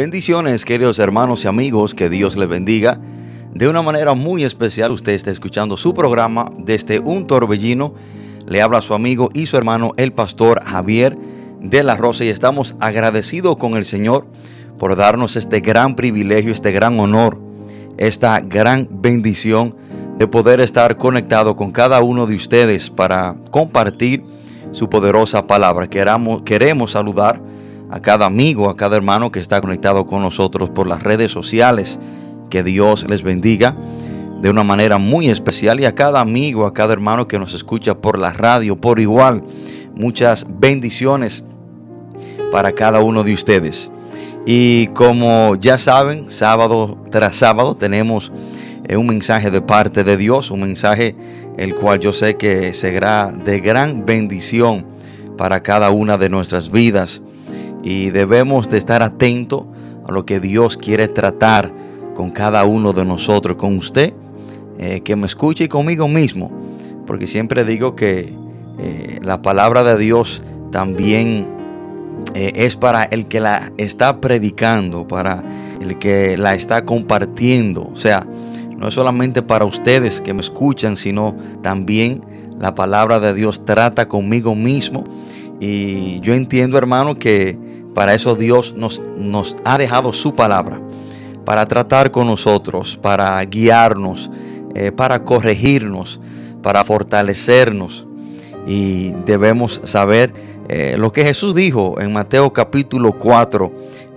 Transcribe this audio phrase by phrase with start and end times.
[0.00, 3.00] Bendiciones, queridos hermanos y amigos, que Dios les bendiga.
[3.52, 7.94] De una manera muy especial, usted está escuchando su programa desde un torbellino.
[8.46, 11.18] Le habla su amigo y su hermano, el pastor Javier
[11.60, 14.28] de la Rosa, y estamos agradecidos con el Señor
[14.78, 17.40] por darnos este gran privilegio, este gran honor,
[17.96, 19.74] esta gran bendición
[20.16, 24.22] de poder estar conectado con cada uno de ustedes para compartir
[24.70, 25.90] su poderosa palabra.
[25.90, 27.47] Queramos, queremos saludar
[27.90, 31.98] a cada amigo, a cada hermano que está conectado con nosotros por las redes sociales.
[32.50, 33.76] Que Dios les bendiga
[34.40, 37.94] de una manera muy especial y a cada amigo, a cada hermano que nos escucha
[37.98, 39.42] por la radio, por igual.
[39.94, 41.44] Muchas bendiciones
[42.52, 43.90] para cada uno de ustedes.
[44.46, 48.32] Y como ya saben, sábado tras sábado tenemos
[48.86, 51.14] eh, un mensaje de parte de Dios, un mensaje
[51.58, 54.86] el cual yo sé que será de gran bendición
[55.36, 57.20] para cada una de nuestras vidas
[57.88, 59.64] y debemos de estar atentos
[60.06, 61.72] a lo que Dios quiere tratar
[62.14, 64.12] con cada uno de nosotros, con usted,
[64.78, 66.50] eh, que me escuche y conmigo mismo,
[67.06, 68.34] porque siempre digo que
[68.78, 71.46] eh, la palabra de Dios también
[72.34, 75.42] eh, es para el que la está predicando, para
[75.80, 78.26] el que la está compartiendo, o sea,
[78.76, 82.20] no es solamente para ustedes que me escuchan, sino también
[82.58, 85.04] la palabra de Dios trata conmigo mismo.
[85.58, 87.58] Y yo entiendo, hermano, que
[87.98, 90.80] para eso Dios nos, ha dejado su palabra,
[91.44, 94.30] para tratar con nosotros, para guiarnos,
[94.76, 96.20] eh, para corregirnos,
[96.62, 98.06] para fortalecernos.
[98.68, 100.32] Y debemos saber
[100.68, 103.72] eh, lo que Jesús dijo en Mateo capítulo 4,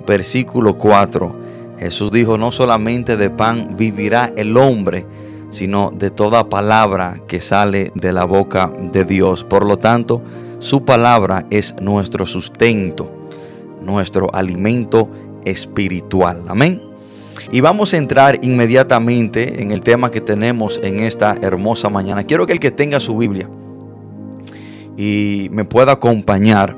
[0.06, 1.36] versículo 4.
[1.80, 5.08] Jesús dijo, no solamente de pan vivirá el hombre,
[5.50, 9.44] sino de toda palabra que sale de la boca de Dios.
[9.44, 10.22] Por lo tanto,
[10.60, 13.21] su palabra es nuestro sustento
[13.82, 15.10] nuestro alimento
[15.46, 16.44] espiritual.
[16.48, 16.82] Amén.
[17.52, 22.24] Y vamos a entrar inmediatamente en el tema que tenemos en esta hermosa mañana.
[22.24, 23.50] Quiero que el que tenga su Biblia
[24.98, 26.78] y me pueda acompañar,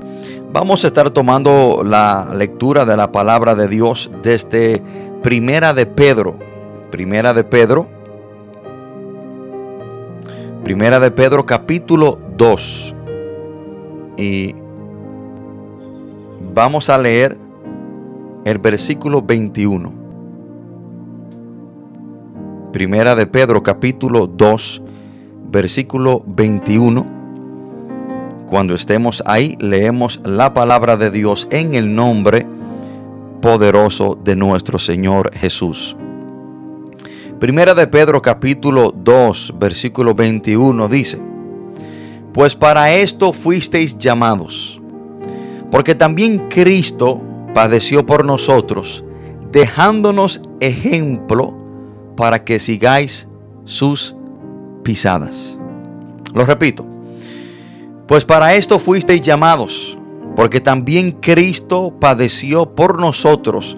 [0.52, 4.82] vamos a estar tomando la lectura de la palabra de Dios desde
[5.22, 6.38] Primera de Pedro.
[6.92, 7.88] Primera de Pedro.
[10.64, 12.96] Primera de Pedro capítulo 2.
[14.18, 14.56] Y
[16.54, 17.36] Vamos a leer
[18.46, 19.92] el versículo 21.
[22.72, 24.84] Primera de Pedro capítulo 2,
[25.50, 27.08] versículo 21.
[28.46, 32.46] Cuando estemos ahí, leemos la palabra de Dios en el nombre
[33.42, 35.98] poderoso de nuestro Señor Jesús.
[37.40, 41.20] Primera de Pedro capítulo 2, versículo 21 dice,
[42.32, 44.82] Pues para esto fuisteis llamados
[45.74, 47.20] porque también Cristo
[47.56, 49.04] padeció por nosotros,
[49.52, 51.58] dejándonos ejemplo
[52.16, 53.28] para que sigáis
[53.66, 54.16] sus
[54.84, 55.58] pisadas.
[56.36, 56.86] Lo repito,
[58.08, 59.98] pues para esto fuisteis llamados,
[60.36, 63.76] porque también Cristo padeció por nosotros,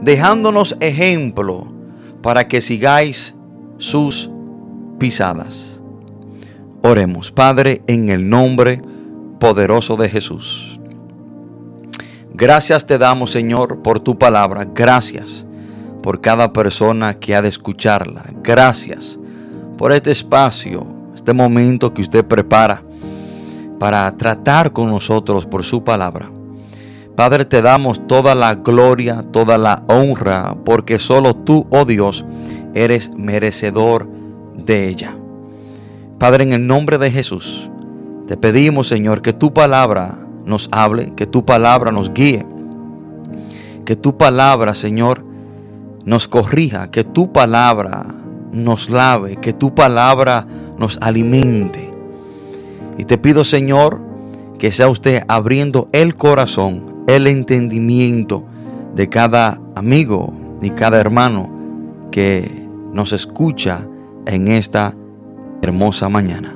[0.00, 1.66] dejándonos ejemplo
[2.22, 3.34] para que sigáis
[3.76, 4.30] sus
[4.98, 5.82] pisadas.
[6.82, 8.80] Oremos, Padre, en el nombre
[9.38, 10.67] poderoso de Jesús.
[12.38, 14.64] Gracias te damos, Señor, por tu palabra.
[14.72, 15.44] Gracias
[16.04, 18.26] por cada persona que ha de escucharla.
[18.44, 19.18] Gracias
[19.76, 22.84] por este espacio, este momento que usted prepara
[23.80, 26.30] para tratar con nosotros por su palabra.
[27.16, 32.24] Padre, te damos toda la gloria, toda la honra, porque solo tú, oh Dios,
[32.72, 34.08] eres merecedor
[34.54, 35.12] de ella.
[36.20, 37.68] Padre, en el nombre de Jesús,
[38.28, 42.44] te pedimos, Señor, que tu palabra nos hable, que tu palabra nos guíe,
[43.84, 45.24] que tu palabra, Señor,
[46.04, 48.06] nos corrija, que tu palabra
[48.50, 50.46] nos lave, que tu palabra
[50.78, 51.90] nos alimente.
[52.96, 54.00] Y te pido, Señor,
[54.58, 58.44] que sea usted abriendo el corazón, el entendimiento
[58.94, 61.50] de cada amigo y cada hermano
[62.10, 63.86] que nos escucha
[64.26, 64.94] en esta
[65.62, 66.54] hermosa mañana.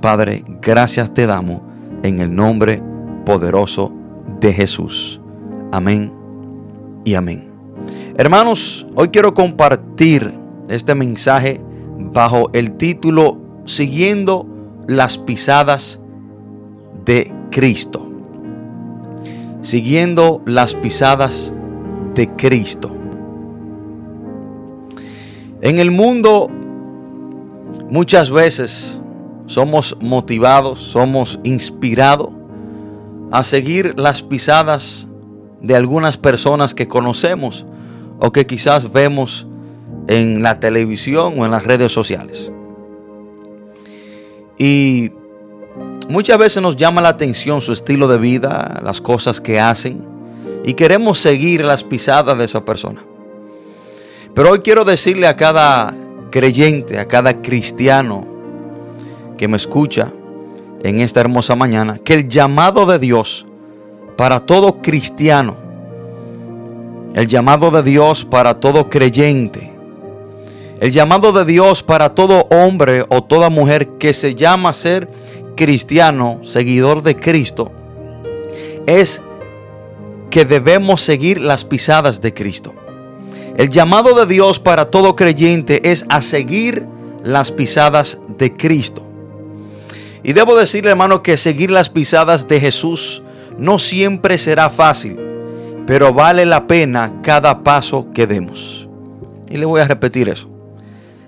[0.00, 1.62] Padre, gracias te damos
[2.02, 2.97] en el nombre de
[3.28, 3.92] poderoso
[4.40, 5.20] de Jesús.
[5.70, 6.10] Amén
[7.04, 7.50] y amén.
[8.16, 10.32] Hermanos, hoy quiero compartir
[10.70, 11.60] este mensaje
[11.98, 14.46] bajo el título Siguiendo
[14.86, 16.00] las pisadas
[17.04, 18.10] de Cristo.
[19.60, 21.52] Siguiendo las pisadas
[22.14, 22.90] de Cristo.
[25.60, 26.48] En el mundo
[27.90, 29.02] muchas veces
[29.44, 32.37] somos motivados, somos inspirados
[33.30, 35.06] a seguir las pisadas
[35.60, 37.66] de algunas personas que conocemos
[38.20, 39.46] o que quizás vemos
[40.06, 42.50] en la televisión o en las redes sociales.
[44.56, 45.12] Y
[46.08, 50.02] muchas veces nos llama la atención su estilo de vida, las cosas que hacen,
[50.64, 53.02] y queremos seguir las pisadas de esa persona.
[54.34, 55.94] Pero hoy quiero decirle a cada
[56.30, 58.26] creyente, a cada cristiano
[59.36, 60.12] que me escucha
[60.82, 63.46] en esta hermosa mañana, que el llamado de Dios
[64.16, 65.56] para todo cristiano,
[67.14, 69.72] el llamado de Dios para todo creyente,
[70.80, 75.08] el llamado de Dios para todo hombre o toda mujer que se llama ser
[75.56, 77.72] cristiano, seguidor de Cristo,
[78.86, 79.22] es
[80.30, 82.74] que debemos seguir las pisadas de Cristo.
[83.56, 86.86] El llamado de Dios para todo creyente es a seguir
[87.24, 89.07] las pisadas de Cristo.
[90.22, 93.22] Y debo decirle, hermano, que seguir las pisadas de Jesús
[93.58, 95.18] no siempre será fácil,
[95.86, 98.88] pero vale la pena cada paso que demos.
[99.48, 100.48] Y le voy a repetir eso.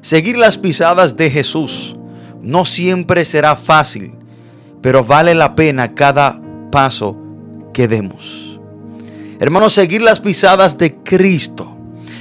[0.01, 1.97] Seguir las pisadas de Jesús
[2.41, 4.15] no siempre será fácil,
[4.81, 7.17] pero vale la pena cada paso
[7.73, 8.59] que demos.
[9.39, 11.77] Hermanos, seguir las pisadas de Cristo,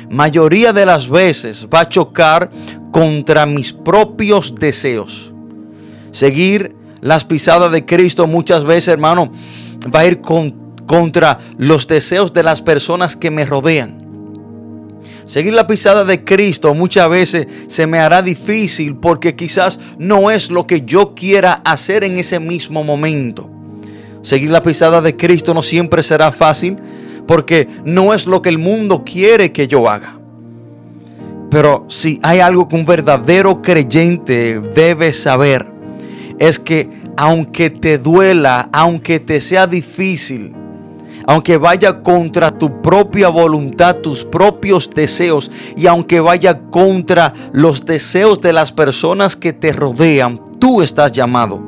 [0.10, 2.50] mayoría de las veces va a chocar
[2.92, 5.29] contra mis propios deseos.
[6.12, 9.32] Seguir las pisadas de Cristo muchas veces, hermano,
[9.94, 14.00] va a ir contra los deseos de las personas que me rodean.
[15.30, 20.50] Seguir la pisada de Cristo muchas veces se me hará difícil porque quizás no es
[20.50, 23.48] lo que yo quiera hacer en ese mismo momento.
[24.24, 26.78] Seguir la pisada de Cristo no siempre será fácil
[27.28, 30.20] porque no es lo que el mundo quiere que yo haga.
[31.52, 35.68] Pero si hay algo que un verdadero creyente debe saber,
[36.40, 40.56] es que aunque te duela, aunque te sea difícil,
[41.28, 48.42] aunque vaya contra tu propia voluntad, tus propios deseos, y aunque vaya contra los deseos
[48.42, 51.62] de las personas que te rodean, tú estás llamado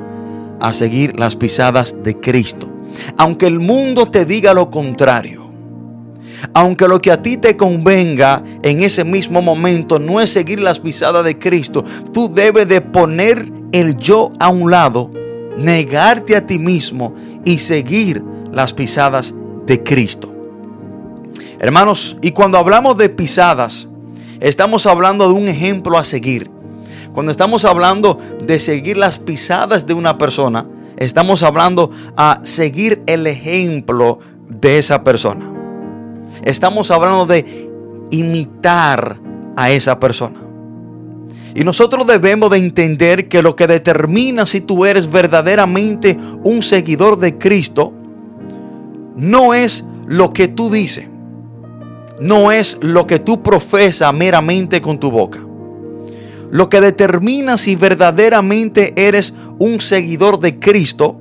[0.60, 2.68] a seguir las pisadas de Cristo.
[3.16, 5.41] Aunque el mundo te diga lo contrario,
[6.54, 10.80] aunque lo que a ti te convenga en ese mismo momento no es seguir las
[10.80, 15.10] pisadas de Cristo, tú debes de poner el yo a un lado
[15.56, 18.22] negarte a ti mismo y seguir
[18.52, 19.34] las pisadas
[19.66, 20.32] de Cristo.
[21.58, 23.88] Hermanos, y cuando hablamos de pisadas,
[24.40, 26.50] estamos hablando de un ejemplo a seguir.
[27.12, 33.26] Cuando estamos hablando de seguir las pisadas de una persona, estamos hablando a seguir el
[33.26, 34.18] ejemplo
[34.48, 35.51] de esa persona.
[36.44, 37.70] Estamos hablando de
[38.10, 39.20] imitar
[39.56, 40.40] a esa persona.
[41.54, 47.18] Y nosotros debemos de entender que lo que determina si tú eres verdaderamente un seguidor
[47.18, 47.92] de Cristo
[49.16, 51.06] no es lo que tú dices,
[52.20, 55.40] no es lo que tú profesas meramente con tu boca.
[56.50, 61.20] Lo que determina si verdaderamente eres un seguidor de Cristo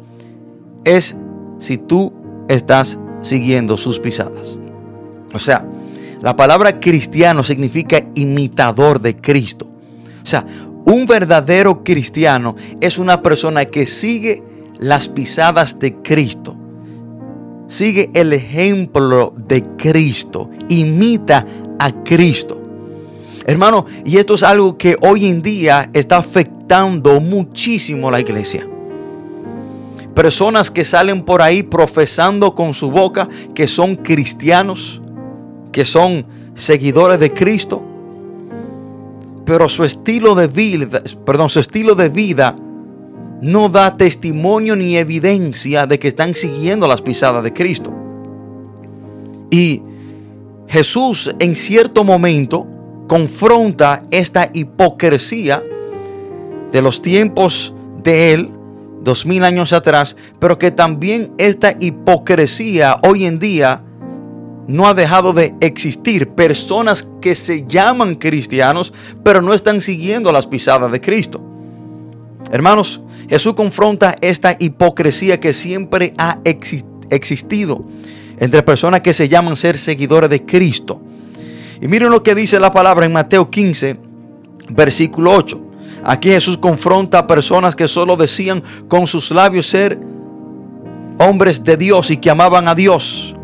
[0.83, 1.15] es
[1.59, 2.11] si tú
[2.47, 4.60] estás siguiendo sus pisadas.
[5.33, 5.65] O sea,
[6.21, 9.67] la palabra cristiano significa imitador de Cristo.
[10.21, 10.45] O sea,
[10.85, 14.43] un verdadero cristiano es una persona que sigue
[14.79, 16.55] las pisadas de Cristo.
[17.67, 20.49] Sigue el ejemplo de Cristo.
[20.69, 21.45] Imita
[21.79, 22.59] a Cristo.
[23.45, 28.67] Hermano, y esto es algo que hoy en día está afectando muchísimo la iglesia.
[30.13, 35.01] Personas que salen por ahí profesando con su boca que son cristianos,
[35.71, 36.25] que son
[36.55, 37.81] seguidores de Cristo,
[39.45, 42.55] pero su estilo de vida, perdón, su estilo de vida
[43.41, 47.91] no da testimonio ni evidencia de que están siguiendo las pisadas de Cristo.
[49.49, 49.81] Y
[50.67, 52.67] Jesús en cierto momento
[53.07, 55.63] confronta esta hipocresía
[56.71, 57.73] de los tiempos
[58.03, 58.51] de él,
[59.01, 63.83] dos mil años atrás, pero que también esta hipocresía hoy en día
[64.71, 70.47] no ha dejado de existir personas que se llaman cristianos, pero no están siguiendo las
[70.47, 71.41] pisadas de Cristo.
[72.51, 76.39] Hermanos, Jesús confronta esta hipocresía que siempre ha
[77.09, 77.85] existido
[78.39, 81.01] entre personas que se llaman ser seguidores de Cristo.
[81.81, 83.97] Y miren lo que dice la palabra en Mateo 15,
[84.69, 85.61] versículo 8.
[86.03, 89.99] Aquí Jesús confronta a personas que solo decían con sus labios ser
[91.19, 93.35] hombres de Dios y que amaban a Dios.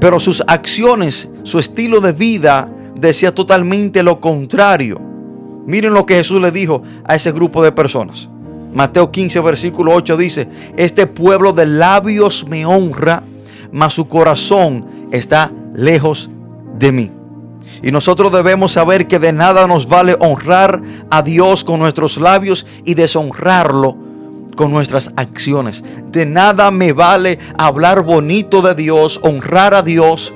[0.00, 2.68] Pero sus acciones, su estilo de vida
[2.98, 5.00] decía totalmente lo contrario.
[5.66, 8.28] Miren lo que Jesús le dijo a ese grupo de personas.
[8.72, 13.22] Mateo 15, versículo 8 dice, este pueblo de labios me honra,
[13.72, 16.30] mas su corazón está lejos
[16.78, 17.10] de mí.
[17.82, 22.66] Y nosotros debemos saber que de nada nos vale honrar a Dios con nuestros labios
[22.84, 24.07] y deshonrarlo
[24.58, 25.84] con nuestras acciones.
[26.10, 30.34] De nada me vale hablar bonito de Dios, honrar a Dios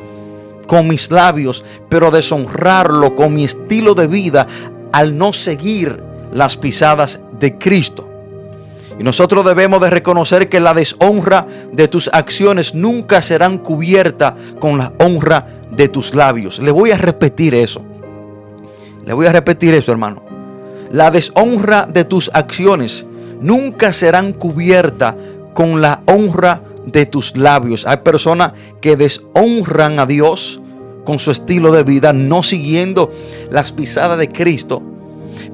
[0.69, 4.47] con mis labios, pero deshonrarlo con mi estilo de vida
[4.93, 6.01] al no seguir
[6.33, 8.09] las pisadas de Cristo.
[8.97, 14.79] Y nosotros debemos de reconocer que la deshonra de tus acciones nunca serán cubierta con
[14.79, 16.61] la honra de tus labios.
[16.61, 17.83] Le voy a repetir eso.
[19.05, 20.23] Le voy a repetir eso, hermano.
[20.93, 23.05] La deshonra de tus acciones
[23.43, 25.17] nunca serán cubierta
[25.55, 27.87] con la honra de tus labios.
[27.87, 30.61] Hay personas que deshonran a Dios
[31.05, 33.11] con su estilo de vida, no siguiendo
[33.51, 34.83] las pisadas de Cristo,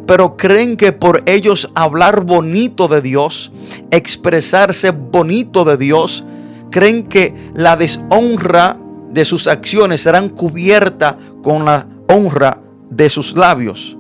[0.06, 3.52] pero creen que por ellos hablar bonito de Dios,
[3.90, 6.24] expresarse bonito de Dios,
[6.70, 8.78] creen que la deshonra
[9.10, 13.96] de sus acciones serán cubiertas con la honra de sus labios.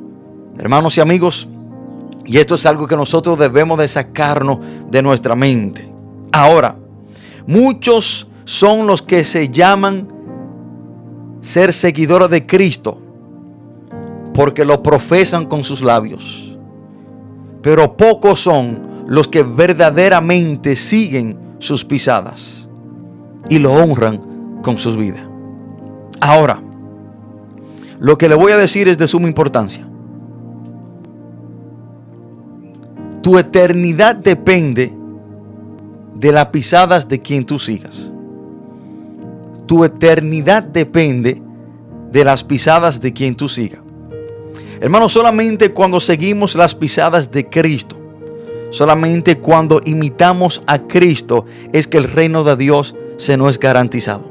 [0.58, 1.48] Hermanos y amigos,
[2.28, 4.58] y esto es algo que nosotros debemos de sacarnos
[4.90, 5.90] de nuestra mente.
[6.30, 6.76] Ahora,
[7.46, 10.12] muchos son los que se llaman
[11.40, 12.98] ser seguidores de Cristo
[14.34, 16.54] porque lo profesan con sus labios.
[17.62, 22.68] Pero pocos son los que verdaderamente siguen sus pisadas
[23.48, 25.24] y lo honran con sus vidas.
[26.20, 26.62] Ahora,
[27.98, 29.87] lo que le voy a decir es de suma importancia.
[33.28, 34.90] Tu eternidad depende
[36.14, 38.10] de las pisadas de quien tú sigas.
[39.66, 41.42] Tu eternidad depende
[42.10, 43.82] de las pisadas de quien tú sigas.
[44.80, 47.98] Hermano, solamente cuando seguimos las pisadas de Cristo,
[48.70, 54.24] solamente cuando imitamos a Cristo es que el reino de Dios se nos es garantizado.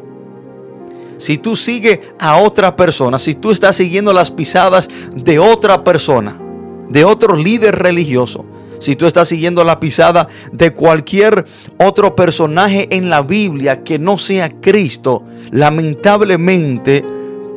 [1.19, 6.41] Si tú sigues a otra persona, si tú estás siguiendo las pisadas de otra persona,
[6.89, 8.43] de otro líder religioso,
[8.79, 11.45] si tú estás siguiendo la pisada de cualquier
[11.77, 17.03] otro personaje en la Biblia que no sea Cristo, lamentablemente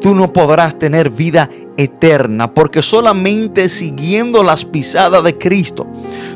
[0.00, 5.86] tú no podrás tener vida eterna, porque solamente siguiendo las pisadas de Cristo,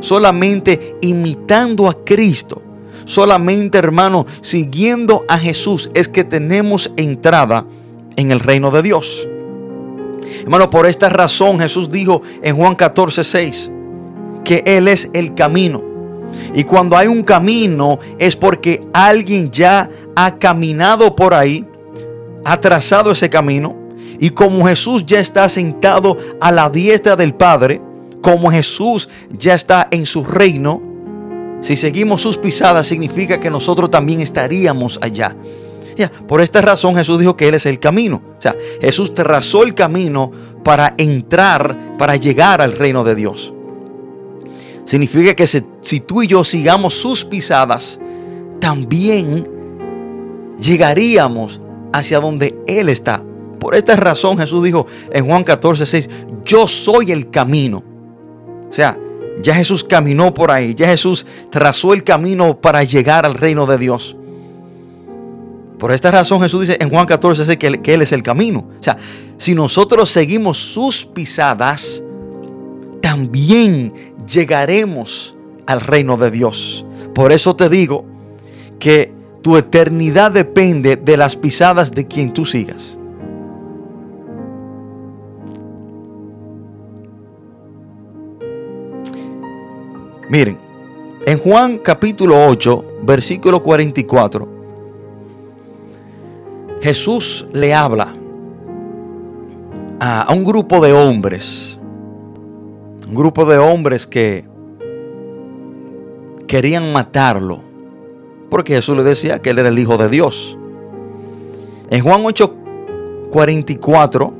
[0.00, 2.62] solamente imitando a Cristo,
[3.04, 7.66] solamente hermano, siguiendo a Jesús es que tenemos entrada
[8.16, 9.28] en el reino de Dios.
[10.42, 13.70] Hermano, por esta razón Jesús dijo en Juan 14, 6,
[14.44, 15.82] que Él es el camino.
[16.54, 21.66] Y cuando hay un camino es porque alguien ya ha caminado por ahí,
[22.44, 23.76] ha trazado ese camino.
[24.18, 27.80] Y como Jesús ya está sentado a la diestra del Padre,
[28.20, 30.80] como Jesús ya está en su reino,
[31.60, 35.34] si seguimos sus pisadas significa que nosotros también estaríamos allá.
[35.96, 38.20] Ya, por esta razón Jesús dijo que Él es el camino.
[38.38, 40.30] O sea, Jesús trazó el camino
[40.62, 43.54] para entrar, para llegar al reino de Dios.
[44.84, 47.98] Significa que si, tú y yo sigamos sus pisadas,
[48.60, 49.48] también
[50.58, 51.60] llegaríamos
[51.92, 53.22] hacia donde Él está.
[53.58, 56.10] Por esta razón Jesús dijo en Juan 14, 6,
[56.44, 57.82] yo soy el camino.
[58.68, 58.98] O sea,
[59.42, 63.78] ya Jesús caminó por ahí, ya Jesús trazó el camino para llegar al reino de
[63.78, 64.16] Dios.
[65.78, 68.68] Por esta razón Jesús dice en Juan 14, 6 que, que Él es el camino.
[68.78, 68.96] O sea,
[69.38, 72.02] si nosotros seguimos sus pisadas,
[73.00, 76.84] también llegaremos al reino de Dios.
[77.14, 78.04] Por eso te digo
[78.78, 82.98] que tu eternidad depende de las pisadas de quien tú sigas.
[90.28, 90.58] Miren,
[91.26, 94.48] en Juan capítulo 8, versículo 44,
[96.80, 98.14] Jesús le habla
[100.00, 101.78] a, un grupo de hombres
[103.06, 104.44] un grupo de hombres que
[106.46, 107.60] querían matarlo,
[108.50, 110.58] porque Jesús le decía que él era el Hijo de Dios.
[111.90, 114.32] En Juan 8:44,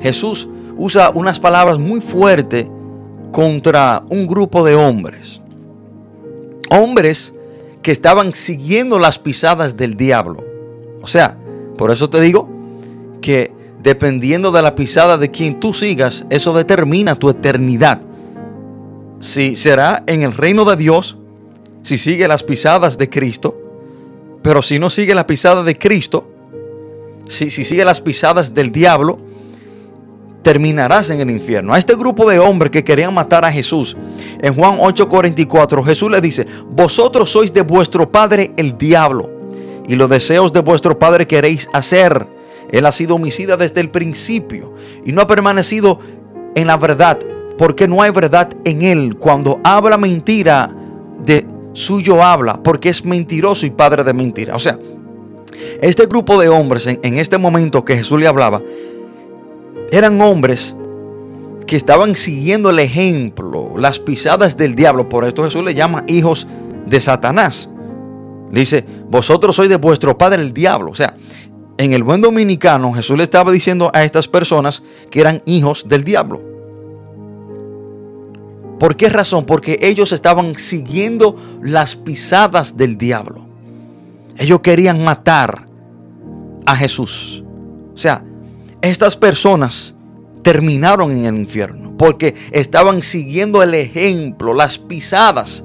[0.00, 2.66] Jesús usa unas palabras muy fuertes
[3.32, 5.40] contra un grupo de hombres.
[6.70, 7.34] Hombres
[7.82, 10.42] que estaban siguiendo las pisadas del diablo.
[11.02, 11.36] O sea,
[11.76, 12.48] por eso te digo
[13.20, 13.52] que
[13.84, 18.00] dependiendo de la pisada de quien tú sigas, eso determina tu eternidad.
[19.20, 21.18] Si será en el reino de Dios,
[21.82, 23.60] si sigue las pisadas de Cristo,
[24.42, 26.30] pero si no sigue la pisada de Cristo,
[27.28, 29.18] si, si sigue las pisadas del diablo,
[30.42, 31.74] terminarás en el infierno.
[31.74, 33.96] A este grupo de hombres que querían matar a Jesús,
[34.40, 39.30] en Juan 8:44, Jesús le dice, vosotros sois de vuestro padre el diablo,
[39.86, 42.26] y los deseos de vuestro padre queréis hacer.
[42.70, 44.74] Él ha sido homicida desde el principio
[45.04, 46.00] y no ha permanecido
[46.54, 47.18] en la verdad,
[47.58, 49.16] porque no hay verdad en él.
[49.16, 50.70] Cuando habla mentira,
[51.24, 54.54] de suyo habla, porque es mentiroso y padre de mentira.
[54.54, 54.78] O sea,
[55.80, 58.62] este grupo de hombres en, este momento que Jesús le hablaba,
[59.90, 60.74] eran hombres
[61.66, 65.08] que estaban siguiendo el ejemplo, las pisadas del diablo.
[65.08, 66.46] Por esto Jesús le llama hijos
[66.86, 67.68] de Satanás.
[68.50, 70.90] Le dice, vosotros sois de vuestro padre el diablo.
[70.90, 71.14] O sea,
[71.78, 76.04] en el buen dominicano Jesús le estaba diciendo a estas personas que eran hijos del
[76.04, 76.40] diablo.
[78.78, 79.46] ¿Por qué razón?
[79.46, 83.46] Porque ellos estaban siguiendo las pisadas del diablo.
[84.36, 85.66] Ellos querían matar
[86.66, 87.44] a Jesús.
[87.94, 88.24] O sea,
[88.82, 89.94] estas personas
[90.42, 95.64] terminaron en el infierno porque estaban siguiendo el ejemplo, las pisadas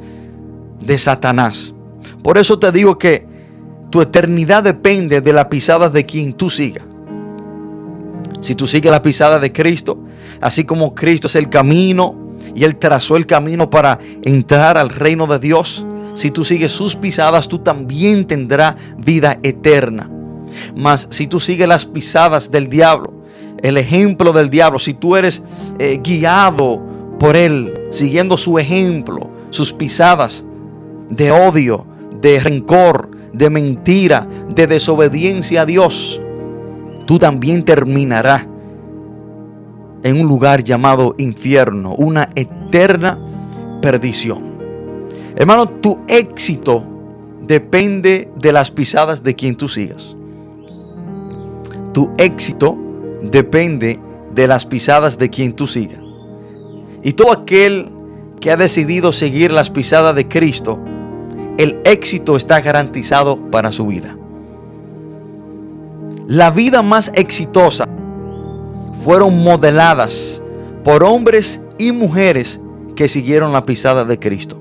[0.80, 1.74] de Satanás.
[2.24, 3.26] Por eso te digo que
[3.90, 6.84] tu eternidad depende de la pisada de quien tú sigas.
[8.42, 10.00] Si tú sigues la pisada de Cristo,
[10.40, 12.16] así como Cristo es el camino
[12.56, 16.96] y Él trazó el camino para entrar al reino de Dios, si tú sigues sus
[16.96, 20.10] pisadas, tú también tendrás vida eterna.
[20.76, 23.14] Mas si tú sigues las pisadas del diablo,
[23.62, 25.44] el ejemplo del diablo, si tú eres
[25.78, 26.82] eh, guiado
[27.20, 30.44] por él, siguiendo su ejemplo, sus pisadas
[31.10, 31.86] de odio,
[32.22, 36.22] de rencor, de mentira, de desobediencia a Dios,
[37.06, 38.48] tú también terminarás
[40.04, 43.20] en un lugar llamado infierno, una eterna
[43.82, 44.50] perdición.
[45.36, 46.84] Hermano, tu éxito
[47.46, 50.16] depende de las pisadas de quien tú sigas.
[51.94, 52.78] Tu éxito
[53.24, 54.00] depende
[54.34, 56.02] de las pisadas de quien tú sigas.
[57.04, 57.90] Y todo aquel
[58.40, 60.80] que ha decidido seguir las pisadas de Cristo,
[61.60, 64.16] el éxito está garantizado para su vida.
[66.26, 67.86] La vida más exitosa
[69.04, 70.42] fueron modeladas
[70.86, 72.62] por hombres y mujeres
[72.96, 74.58] que siguieron la pisada de Cristo.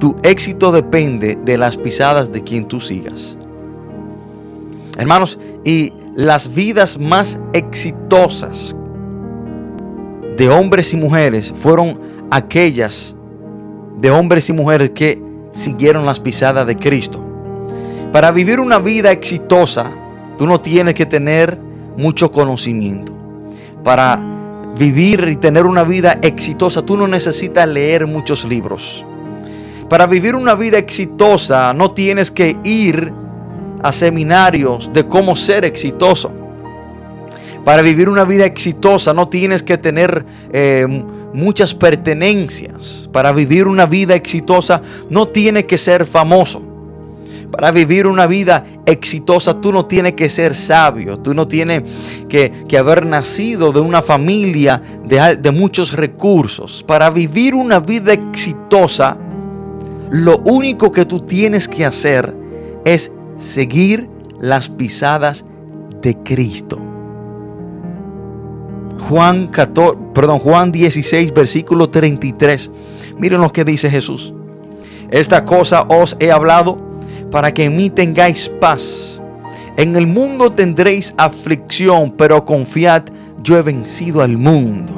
[0.00, 3.38] Tu éxito depende de las pisadas de quien tú sigas.
[4.98, 8.74] Hermanos, y las vidas más exitosas
[10.36, 12.00] de hombres y mujeres fueron
[12.32, 13.14] aquellas
[14.02, 17.24] de hombres y mujeres que siguieron las pisadas de Cristo.
[18.12, 19.92] Para vivir una vida exitosa,
[20.36, 21.56] tú no tienes que tener
[21.96, 23.12] mucho conocimiento.
[23.84, 24.20] Para
[24.76, 29.06] vivir y tener una vida exitosa, tú no necesitas leer muchos libros.
[29.88, 33.12] Para vivir una vida exitosa, no tienes que ir
[33.84, 36.32] a seminarios de cómo ser exitoso.
[37.64, 43.08] Para vivir una vida exitosa no tienes que tener eh, muchas pertenencias.
[43.12, 46.62] Para vivir una vida exitosa no tienes que ser famoso.
[47.50, 51.82] Para vivir una vida exitosa tú no tienes que ser sabio, tú no tienes
[52.26, 56.82] que, haber nacido de una familia de, de muchos recursos.
[56.82, 59.18] Para vivir una vida exitosa,
[60.10, 62.34] lo único que tú tienes que hacer
[62.86, 64.08] es seguir
[64.40, 65.44] las pisadas
[66.00, 66.91] de Cristo.
[69.08, 72.70] Juan, 14, perdón, Juan 16, versículo 33.
[73.18, 74.32] Miren lo que dice Jesús.
[75.10, 76.78] Esta cosa os he hablado
[77.30, 79.20] para que en mí tengáis paz.
[79.76, 83.04] En el mundo tendréis aflicción, pero confiad,
[83.42, 84.94] yo he vencido al mundo.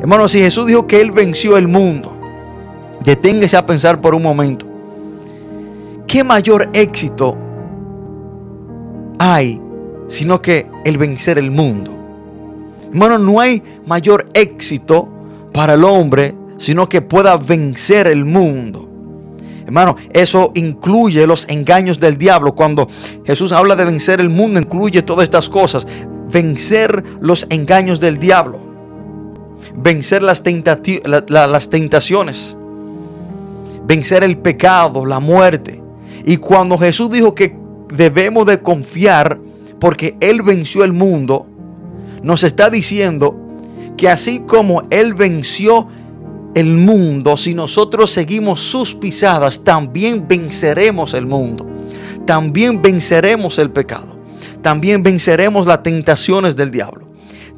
[0.00, 2.16] Hermanos, si Jesús dijo que Él venció el mundo,
[3.04, 4.66] deténgase a pensar por un momento.
[6.06, 7.36] ¿Qué mayor éxito
[9.20, 9.60] hay
[10.08, 11.99] sino que el vencer el mundo.
[12.90, 15.08] Hermano, no hay mayor éxito
[15.52, 18.86] para el hombre sino que pueda vencer el mundo.
[19.64, 22.54] Hermano, eso incluye los engaños del diablo.
[22.54, 22.86] Cuando
[23.24, 25.86] Jesús habla de vencer el mundo, incluye todas estas cosas.
[26.30, 28.58] Vencer los engaños del diablo.
[29.74, 30.42] Vencer las,
[31.30, 32.54] las tentaciones.
[33.86, 35.82] Vencer el pecado, la muerte.
[36.26, 37.56] Y cuando Jesús dijo que
[37.88, 39.40] debemos de confiar
[39.78, 41.46] porque Él venció el mundo,
[42.22, 43.36] nos está diciendo
[43.96, 45.88] que así como Él venció
[46.54, 51.66] el mundo, si nosotros seguimos sus pisadas, también venceremos el mundo.
[52.26, 54.18] También venceremos el pecado.
[54.62, 57.06] También venceremos las tentaciones del diablo.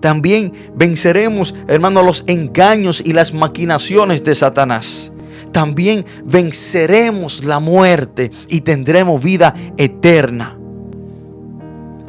[0.01, 5.13] También venceremos, hermano, los engaños y las maquinaciones de Satanás.
[5.53, 10.59] También venceremos la muerte y tendremos vida eterna.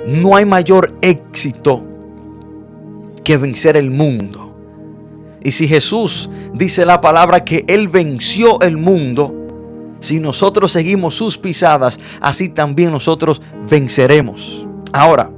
[0.07, 1.92] No hay mayor éxito
[3.23, 4.55] que vencer el mundo.
[5.43, 9.33] Y si Jesús dice la palabra que Él venció el mundo,
[9.99, 14.67] si nosotros seguimos sus pisadas, así también nosotros venceremos.
[14.91, 15.29] Ahora,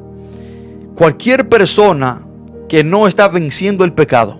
[0.96, 2.22] cualquier persona
[2.68, 4.40] que no está venciendo el pecado,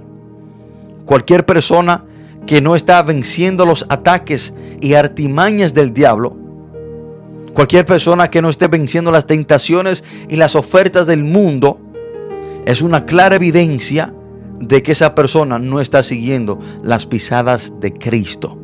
[1.06, 2.06] cualquier persona
[2.46, 6.36] que no está venciendo los ataques y artimañas del diablo,
[7.54, 11.80] cualquier persona que no esté venciendo las tentaciones y las ofertas del mundo,
[12.66, 14.14] es una clara evidencia
[14.60, 18.58] de que esa persona no está siguiendo las pisadas de Cristo.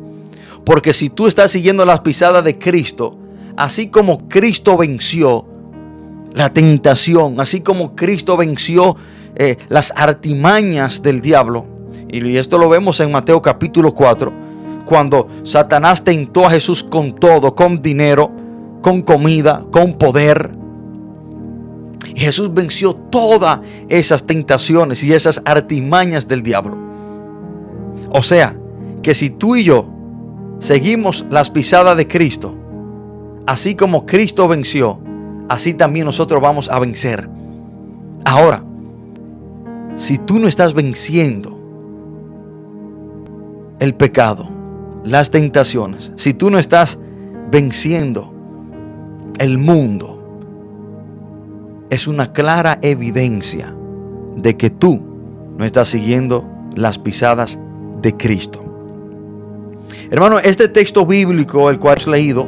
[0.64, 3.16] Porque si tú estás siguiendo las pisadas de Cristo,
[3.56, 5.46] así como Cristo venció
[6.34, 8.96] la tentación, así como Cristo venció
[9.36, 11.66] eh, las artimañas del diablo,
[12.10, 14.32] y esto lo vemos en Mateo capítulo 4,
[14.84, 18.30] cuando Satanás tentó a Jesús con todo, con dinero,
[18.82, 20.50] con comida, con poder,
[22.16, 26.76] Jesús venció todas esas tentaciones y esas artimañas del diablo.
[28.10, 28.56] O sea,
[29.02, 29.86] que si tú y yo
[30.58, 32.54] seguimos las pisadas de Cristo,
[33.46, 34.98] así como Cristo venció,
[35.48, 37.28] así también nosotros vamos a vencer.
[38.24, 38.64] Ahora,
[39.96, 41.58] si tú no estás venciendo
[43.78, 44.48] el pecado,
[45.04, 46.98] las tentaciones, si tú no estás
[47.50, 48.32] venciendo
[49.38, 50.11] el mundo,
[51.92, 53.74] es una clara evidencia
[54.36, 54.98] de que tú
[55.58, 56.42] no estás siguiendo
[56.74, 57.58] las pisadas
[58.00, 58.64] de Cristo.
[60.10, 62.46] Hermano, este texto bíblico, el cual has leído,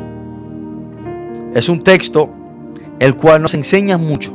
[1.55, 2.31] es un texto
[2.99, 4.33] el cual nos enseña mucho.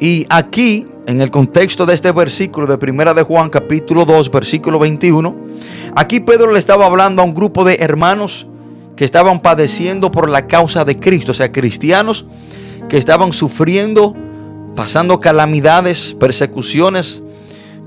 [0.00, 4.78] Y aquí, en el contexto de este versículo de Primera de Juan, capítulo 2, versículo
[4.78, 5.36] 21,
[5.94, 8.46] aquí Pedro le estaba hablando a un grupo de hermanos
[8.96, 12.24] que estaban padeciendo por la causa de Cristo, o sea, cristianos
[12.88, 14.14] que estaban sufriendo,
[14.74, 17.22] pasando calamidades, persecuciones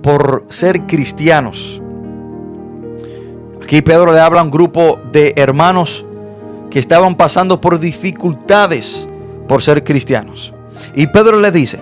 [0.01, 1.81] por ser cristianos.
[3.61, 6.05] Aquí Pedro le habla a un grupo de hermanos
[6.69, 9.07] que estaban pasando por dificultades
[9.47, 10.53] por ser cristianos.
[10.95, 11.79] Y Pedro le dice,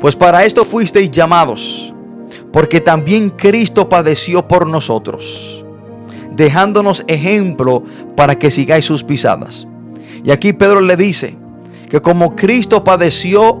[0.00, 1.92] pues para esto fuisteis llamados,
[2.52, 5.64] porque también Cristo padeció por nosotros,
[6.32, 7.82] dejándonos ejemplo
[8.16, 9.66] para que sigáis sus pisadas.
[10.24, 11.36] Y aquí Pedro le dice,
[11.88, 13.58] que como Cristo padeció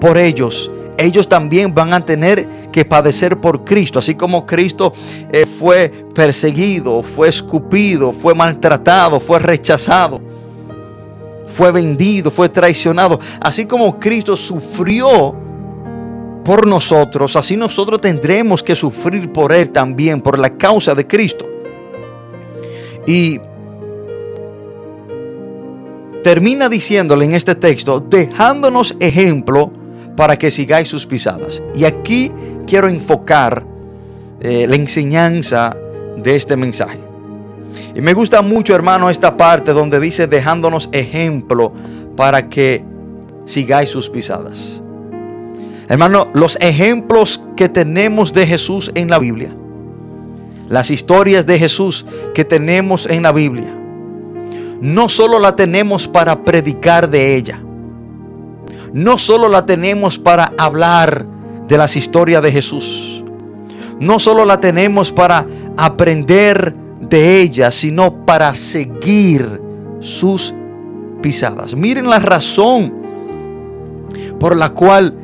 [0.00, 3.98] por ellos, ellos también van a tener que padecer por Cristo.
[3.98, 4.92] Así como Cristo
[5.32, 10.20] eh, fue perseguido, fue escupido, fue maltratado, fue rechazado,
[11.46, 13.18] fue vendido, fue traicionado.
[13.40, 15.34] Así como Cristo sufrió
[16.44, 21.46] por nosotros, así nosotros tendremos que sufrir por Él también, por la causa de Cristo.
[23.06, 23.40] Y
[26.22, 29.70] termina diciéndole en este texto, dejándonos ejemplo
[30.16, 31.62] para que sigáis sus pisadas.
[31.74, 32.32] Y aquí
[32.66, 33.64] quiero enfocar
[34.40, 35.76] eh, la enseñanza
[36.16, 37.00] de este mensaje.
[37.94, 41.72] Y me gusta mucho, hermano, esta parte donde dice dejándonos ejemplo
[42.16, 42.84] para que
[43.44, 44.82] sigáis sus pisadas.
[45.88, 49.54] Hermano, los ejemplos que tenemos de Jesús en la Biblia,
[50.68, 53.81] las historias de Jesús que tenemos en la Biblia,
[54.82, 57.62] no solo la tenemos para predicar de ella,
[58.92, 61.24] no solo la tenemos para hablar
[61.68, 63.24] de las historias de Jesús,
[64.00, 69.62] no solo la tenemos para aprender de ella, sino para seguir
[70.00, 70.52] sus
[71.22, 71.76] pisadas.
[71.76, 72.92] Miren la razón
[74.40, 75.16] por la cual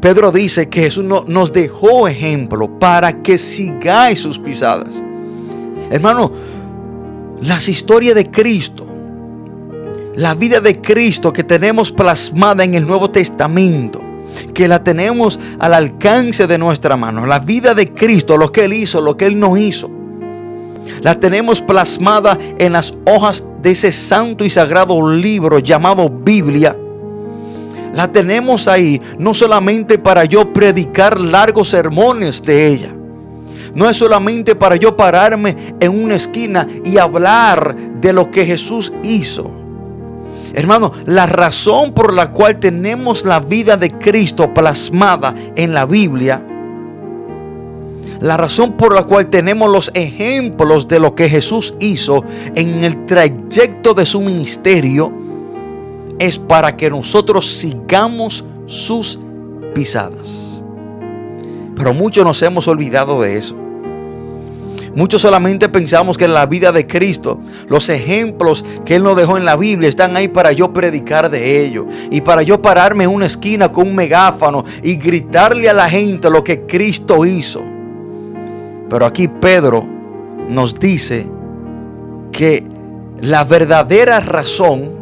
[0.00, 5.04] Pedro dice que Jesús nos dejó ejemplo para que sigáis sus pisadas.
[5.90, 6.32] Hermano,
[7.42, 8.85] las historias de Cristo
[10.16, 14.00] la vida de Cristo que tenemos plasmada en el Nuevo Testamento,
[14.54, 17.26] que la tenemos al alcance de nuestra mano.
[17.26, 19.90] La vida de Cristo, lo que Él hizo, lo que Él no hizo.
[21.02, 26.74] La tenemos plasmada en las hojas de ese santo y sagrado libro llamado Biblia.
[27.92, 32.94] La tenemos ahí no solamente para yo predicar largos sermones de ella.
[33.74, 38.92] No es solamente para yo pararme en una esquina y hablar de lo que Jesús
[39.02, 39.65] hizo.
[40.56, 46.42] Hermano, la razón por la cual tenemos la vida de Cristo plasmada en la Biblia
[48.20, 53.04] La razón por la cual tenemos los ejemplos de lo que Jesús hizo en el
[53.04, 55.12] trayecto de su ministerio
[56.18, 59.20] es para que nosotros sigamos sus
[59.74, 60.62] pisadas.
[61.76, 63.65] Pero muchos nos hemos olvidado de eso.
[64.96, 69.36] Muchos solamente pensamos que en la vida de Cristo, los ejemplos que Él nos dejó
[69.36, 71.84] en la Biblia están ahí para yo predicar de ellos.
[72.10, 76.30] Y para yo pararme en una esquina con un megáfono y gritarle a la gente
[76.30, 77.60] lo que Cristo hizo.
[78.88, 79.86] Pero aquí Pedro
[80.48, 81.26] nos dice
[82.32, 82.66] que
[83.20, 84.92] la verdadera razón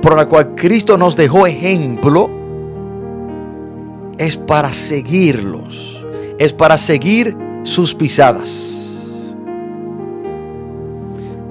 [0.00, 2.30] por la cual Cristo nos dejó ejemplo
[4.16, 6.06] es para seguirlos,
[6.38, 8.76] es para seguir sus pisadas.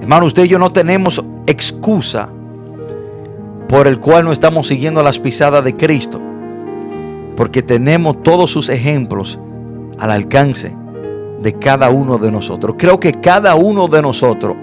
[0.00, 2.28] Hermano, usted y yo no tenemos excusa
[3.68, 6.20] por el cual no estamos siguiendo las pisadas de Cristo,
[7.36, 9.38] porque tenemos todos sus ejemplos
[9.98, 10.74] al alcance
[11.40, 12.76] de cada uno de nosotros.
[12.78, 14.56] Creo que cada uno de nosotros,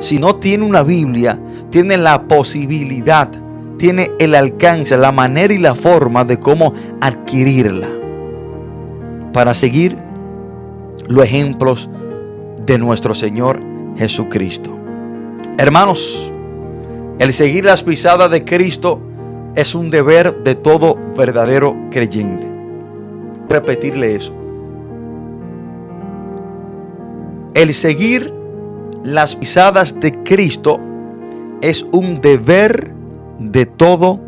[0.00, 1.38] si no tiene una Biblia,
[1.70, 3.28] tiene la posibilidad,
[3.76, 7.88] tiene el alcance, la manera y la forma de cómo adquirirla
[9.32, 9.96] para seguir
[11.08, 11.88] los ejemplos
[12.64, 13.60] de nuestro Señor
[13.96, 14.76] Jesucristo.
[15.58, 16.32] Hermanos,
[17.18, 19.00] el seguir las pisadas de Cristo
[19.54, 22.48] es un deber de todo verdadero creyente.
[23.48, 24.32] Repetirle eso.
[27.54, 28.32] El seguir
[29.04, 30.80] las pisadas de Cristo
[31.60, 32.94] es un deber
[33.38, 34.20] de todo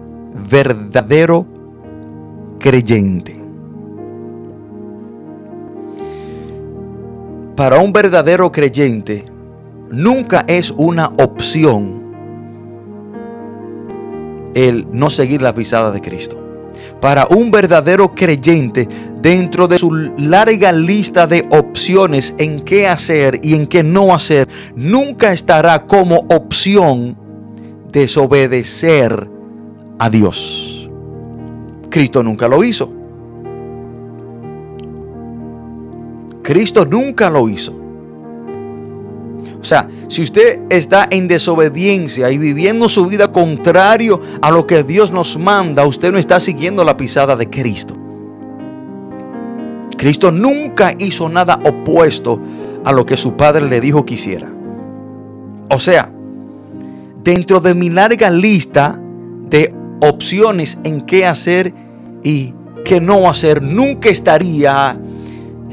[0.50, 1.46] verdadero
[2.58, 3.43] creyente.
[7.56, 9.24] Para un verdadero creyente
[9.90, 12.02] nunca es una opción
[14.54, 16.40] el no seguir la pisada de Cristo.
[17.00, 18.88] Para un verdadero creyente,
[19.20, 24.48] dentro de su larga lista de opciones en qué hacer y en qué no hacer,
[24.74, 27.16] nunca estará como opción
[27.92, 29.28] desobedecer
[29.98, 30.90] a Dios.
[31.88, 33.03] Cristo nunca lo hizo.
[36.44, 37.74] Cristo nunca lo hizo.
[39.60, 44.84] O sea, si usted está en desobediencia y viviendo su vida contrario a lo que
[44.84, 47.96] Dios nos manda, usted no está siguiendo la pisada de Cristo.
[49.96, 52.38] Cristo nunca hizo nada opuesto
[52.84, 54.52] a lo que su padre le dijo que hiciera.
[55.70, 56.12] O sea,
[57.22, 59.00] dentro de mi larga lista
[59.48, 61.72] de opciones en qué hacer
[62.22, 62.52] y
[62.84, 65.00] qué no hacer, nunca estaría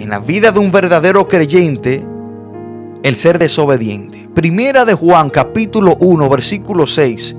[0.02, 2.04] en la vida de un verdadero creyente
[3.04, 4.28] el ser desobediente.
[4.34, 7.36] Primera de Juan capítulo 1 versículo 6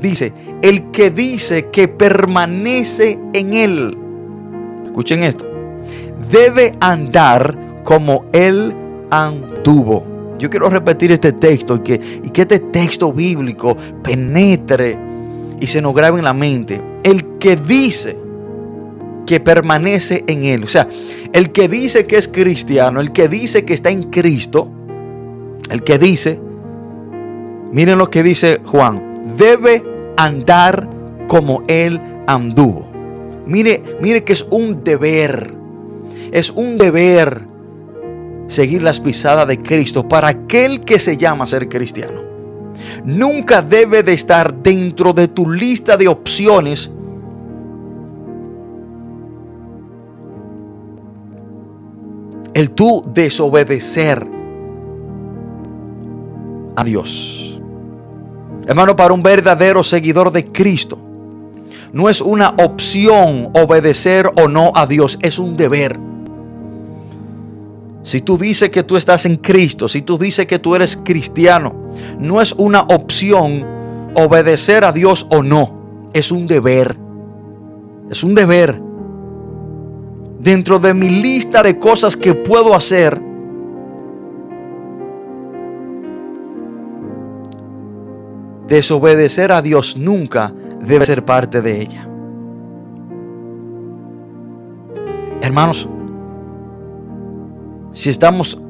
[0.00, 3.96] dice, el que dice que permanece en él,
[4.84, 5.46] escuchen esto,
[6.30, 8.74] debe andar como él
[9.10, 10.04] anduvo.
[10.38, 14.98] Yo quiero repetir este texto y que, y que este texto bíblico penetre
[15.58, 16.82] y se nos grabe en la mente.
[17.02, 18.23] El que dice
[19.24, 20.64] que permanece en Él.
[20.64, 20.88] O sea,
[21.32, 24.70] el que dice que es cristiano, el que dice que está en Cristo,
[25.70, 26.40] el que dice,
[27.72, 29.82] miren lo que dice Juan, debe
[30.16, 30.88] andar
[31.26, 32.90] como Él anduvo.
[33.46, 35.54] Mire, mire que es un deber,
[36.32, 37.46] es un deber
[38.46, 42.22] seguir las pisadas de Cristo para aquel que se llama ser cristiano.
[43.04, 46.90] Nunca debe de estar dentro de tu lista de opciones
[52.54, 54.26] el tú desobedecer
[56.76, 57.60] a Dios.
[58.66, 60.98] Hermano, para un verdadero seguidor de Cristo,
[61.92, 65.98] no es una opción obedecer o no a Dios, es un deber.
[68.04, 71.74] Si tú dices que tú estás en Cristo, si tú dices que tú eres cristiano,
[72.18, 73.66] no es una opción
[74.14, 76.96] obedecer a Dios o no, es un deber.
[78.10, 78.83] Es un deber
[80.44, 83.18] dentro de mi lista de cosas que puedo hacer,
[88.68, 92.06] desobedecer a Dios nunca debe ser parte de ella.
[95.40, 95.88] Hermanos,
[97.92, 98.60] si estamos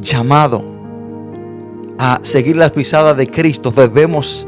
[0.00, 0.62] llamados
[1.98, 4.46] a seguir las pisadas de Cristo, debemos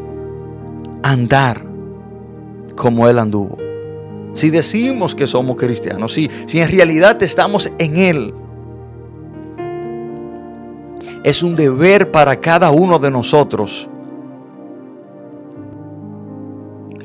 [1.03, 1.62] andar
[2.77, 3.65] como Él anduvo
[4.37, 8.35] si decimos que somos cristianos, si, si en realidad estamos en Él,
[11.25, 13.88] es un deber para cada uno de nosotros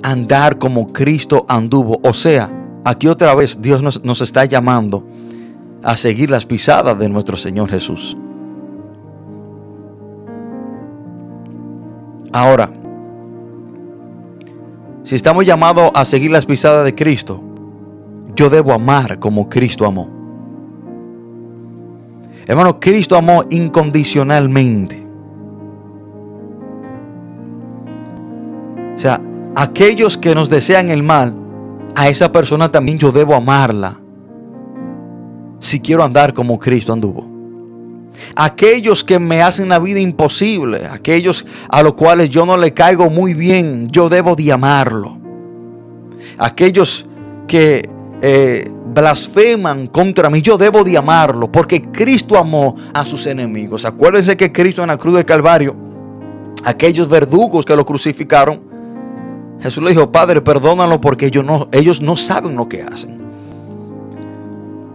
[0.04, 2.02] andar como Cristo anduvo.
[2.04, 2.52] O sea,
[2.84, 5.06] aquí otra vez Dios nos, nos está llamando
[5.84, 8.18] a seguir las pisadas de nuestro Señor Jesús.
[12.34, 12.72] Ahora,
[15.04, 17.42] si estamos llamados a seguir las pisadas de Cristo,
[18.36, 20.10] yo debo amar como Cristo amó.
[22.46, 25.06] Hermano, Cristo amó incondicionalmente.
[28.96, 29.22] O sea,
[29.56, 31.34] aquellos que nos desean el mal,
[31.96, 34.00] a esa persona también yo debo amarla.
[35.60, 37.31] Si quiero andar como Cristo anduvo.
[38.36, 43.10] Aquellos que me hacen la vida imposible, aquellos a los cuales yo no le caigo
[43.10, 45.18] muy bien, yo debo de amarlo.
[46.38, 47.06] Aquellos
[47.48, 47.90] que
[48.22, 53.86] eh, blasfeman contra mí, yo debo de amarlo, porque Cristo amó a sus enemigos.
[53.86, 55.76] Acuérdense que Cristo en la cruz del Calvario,
[56.64, 58.62] aquellos verdugos que lo crucificaron,
[59.62, 63.22] Jesús le dijo, Padre, perdónalo porque ellos no, ellos no saben lo que hacen.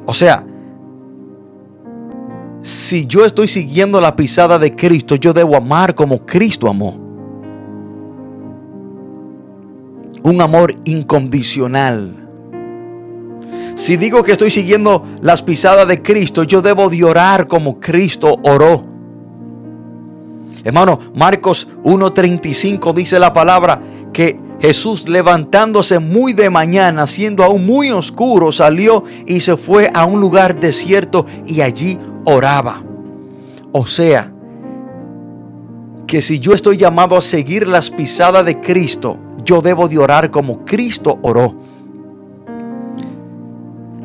[0.06, 0.44] O sea,
[2.66, 6.98] si yo estoy siguiendo la pisada de Cristo, yo debo amar como Cristo amó.
[10.24, 12.28] Un amor incondicional.
[13.76, 18.34] Si digo que estoy siguiendo las pisadas de Cristo, yo debo de orar como Cristo
[18.42, 18.84] oró.
[20.64, 23.80] Hermano, Marcos 1.35 dice la palabra
[24.12, 30.04] que Jesús levantándose muy de mañana, siendo aún muy oscuro, salió y se fue a
[30.04, 31.96] un lugar desierto y allí
[32.26, 32.82] oraba.
[33.72, 34.32] O sea,
[36.06, 40.30] que si yo estoy llamado a seguir las pisadas de Cristo, yo debo de orar
[40.30, 41.54] como Cristo oró.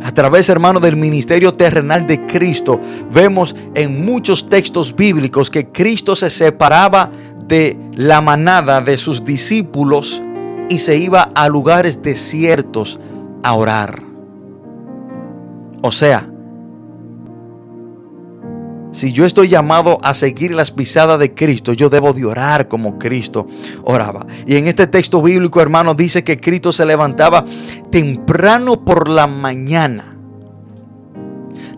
[0.03, 2.79] A través, hermano, del ministerio terrenal de Cristo,
[3.13, 7.11] vemos en muchos textos bíblicos que Cristo se separaba
[7.45, 10.21] de la manada de sus discípulos
[10.69, 12.99] y se iba a lugares desiertos
[13.43, 14.01] a orar.
[15.81, 16.30] O sea,
[18.91, 22.99] si yo estoy llamado a seguir las pisadas de Cristo, yo debo de orar como
[22.99, 23.47] Cristo
[23.83, 24.25] oraba.
[24.45, 27.45] Y en este texto bíblico, hermano, dice que Cristo se levantaba
[27.89, 30.17] temprano por la mañana.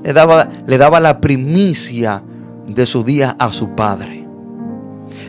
[0.04, 2.24] Le daba, le daba la primicia
[2.68, 4.26] de su día a su Padre.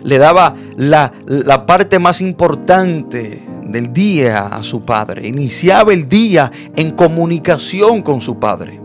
[0.02, 5.28] Le daba la, la parte más importante del día a su Padre.
[5.28, 8.80] Iniciaba el día en comunicación con su Padre.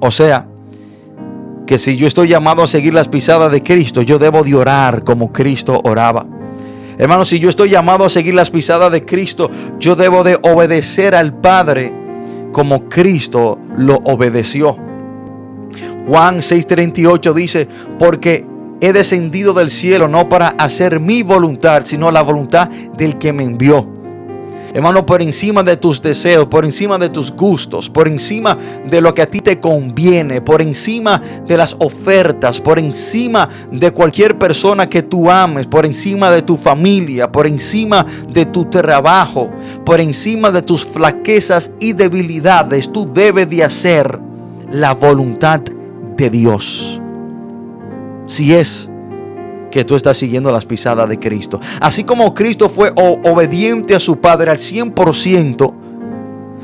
[0.00, 0.48] O sea,
[1.66, 5.04] que si yo estoy llamado a seguir las pisadas de Cristo, yo debo de orar
[5.04, 6.26] como Cristo oraba.
[6.98, 11.14] Hermano, si yo estoy llamado a seguir las pisadas de Cristo, yo debo de obedecer
[11.14, 11.92] al Padre
[12.52, 14.76] como Cristo lo obedeció.
[16.06, 18.46] Juan 6:38 dice, porque
[18.80, 23.42] he descendido del cielo no para hacer mi voluntad, sino la voluntad del que me
[23.42, 23.93] envió.
[24.74, 29.14] Hermano, por encima de tus deseos, por encima de tus gustos, por encima de lo
[29.14, 34.88] que a ti te conviene, por encima de las ofertas, por encima de cualquier persona
[34.88, 39.48] que tú ames, por encima de tu familia, por encima de tu trabajo,
[39.86, 44.18] por encima de tus flaquezas y debilidades, tú debes de hacer
[44.72, 45.60] la voluntad
[46.16, 47.00] de Dios.
[48.26, 48.90] Si es
[49.74, 51.58] que tú estás siguiendo las pisadas de Cristo.
[51.80, 55.74] Así como Cristo fue obediente a su Padre al 100%,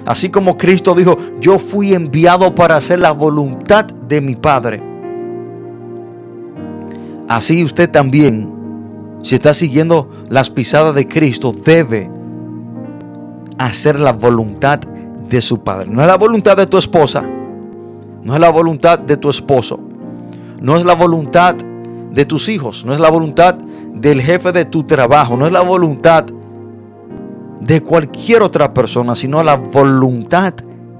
[0.06, 4.80] así como Cristo dijo, yo fui enviado para hacer la voluntad de mi Padre.
[7.26, 8.48] Así usted también,
[9.24, 12.08] si está siguiendo las pisadas de Cristo, debe
[13.58, 15.90] hacer la voluntad de su Padre.
[15.90, 17.24] No es la voluntad de tu esposa,
[18.22, 19.80] no es la voluntad de tu esposo,
[20.62, 21.70] no es la voluntad de
[22.26, 23.54] tus hijos, no es la voluntad
[23.94, 26.26] del jefe de tu trabajo, no es la voluntad
[27.61, 30.54] de cualquier otra persona, sino la voluntad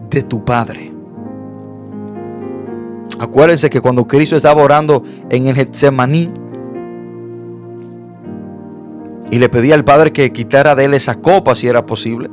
[0.08, 0.92] de tu Padre.
[3.18, 6.30] Acuérdense que cuando Cristo estaba orando en el Getsemaní
[9.30, 12.30] y le pedía al Padre que quitara de él esa copa si era posible.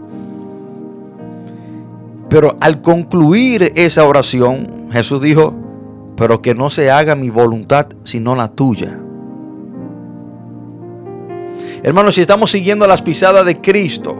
[2.30, 5.53] Pero al concluir esa oración, Jesús dijo,
[6.18, 8.99] pero que no se haga mi voluntad sino la tuya.
[11.84, 14.18] Hermanos, si estamos siguiendo las pisadas de Cristo,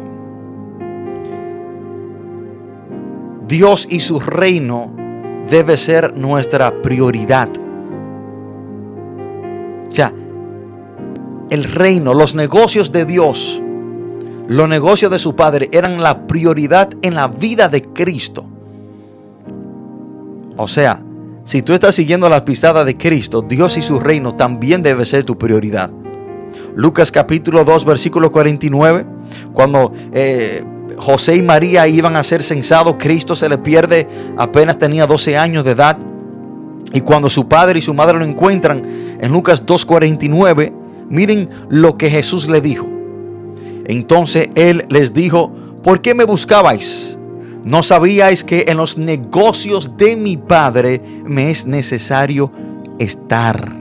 [3.48, 4.92] Dios y su reino
[5.50, 7.50] debe ser nuestra prioridad.
[9.90, 10.14] O sea,
[11.50, 13.62] el reino, los negocios de Dios,
[14.48, 18.46] los negocios de su Padre eran la prioridad en la vida de Cristo.
[20.58, 21.02] O sea,
[21.48, 25.24] si tú estás siguiendo las pisadas de Cristo, Dios y su reino también debe ser
[25.24, 25.90] tu prioridad.
[26.76, 29.06] Lucas capítulo 2, versículo 49,
[29.54, 30.62] cuando eh,
[30.98, 35.64] José y María iban a ser censados, Cristo se le pierde, apenas tenía 12 años
[35.64, 35.98] de edad.
[36.92, 38.84] Y cuando su padre y su madre lo encuentran
[39.22, 40.74] en Lucas 2.49,
[41.10, 42.90] miren lo que Jesús le dijo.
[43.86, 45.50] Entonces él les dijo,
[45.82, 47.17] ¿por qué me buscabais?
[47.68, 52.50] ¿No sabíais que en los negocios de mi Padre me es necesario
[52.98, 53.76] estar?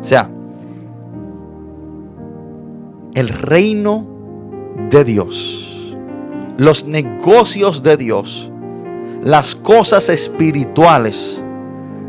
[0.00, 0.30] O sea,
[3.12, 4.06] el reino
[4.88, 5.94] de Dios,
[6.56, 8.50] los negocios de Dios,
[9.22, 11.44] las cosas espirituales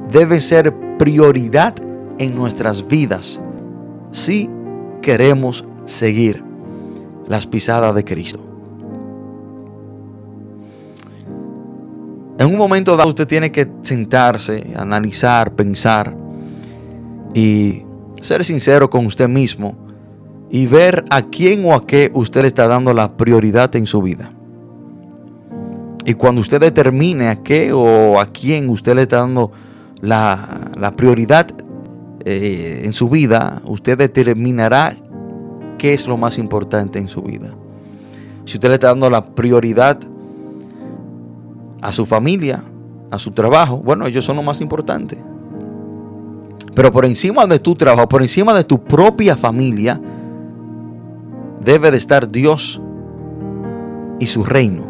[0.10, 1.76] deben ser prioridad
[2.20, 3.41] en nuestras vidas
[4.12, 4.50] si
[5.02, 6.41] queremos seguir
[7.28, 8.45] las pisadas de Cristo.
[12.38, 16.15] En un momento dado usted tiene que sentarse, analizar, pensar
[17.33, 17.83] y
[18.21, 19.77] ser sincero con usted mismo
[20.49, 24.01] y ver a quién o a qué usted le está dando la prioridad en su
[24.01, 24.33] vida.
[26.05, 29.51] Y cuando usted determine a qué o a quién usted le está dando
[30.01, 31.47] la, prioridad
[32.25, 34.95] eh, en su vida, usted determinará
[35.77, 37.55] qué es lo más importante en su vida.
[38.45, 39.99] Si usted le está dando la prioridad
[41.86, 42.63] a su familia,
[43.11, 45.19] a su trabajo, bueno, ellos son lo más importante.
[46.73, 50.01] Pero por encima de tu trabajo, por encima de tu propia familia,
[51.63, 52.81] debe de estar Dios
[54.19, 54.83] y su reino.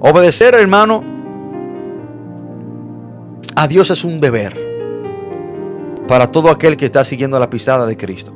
[0.00, 1.04] Obedecer, hermano,
[3.54, 4.58] a Dios es un deber
[6.08, 8.32] para todo aquel que está siguiendo la pisada de Cristo.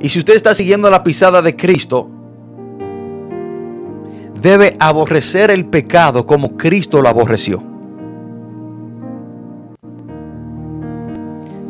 [0.00, 2.08] Y si usted está siguiendo la pisada de Cristo,
[4.42, 7.62] debe aborrecer el pecado como Cristo lo aborreció.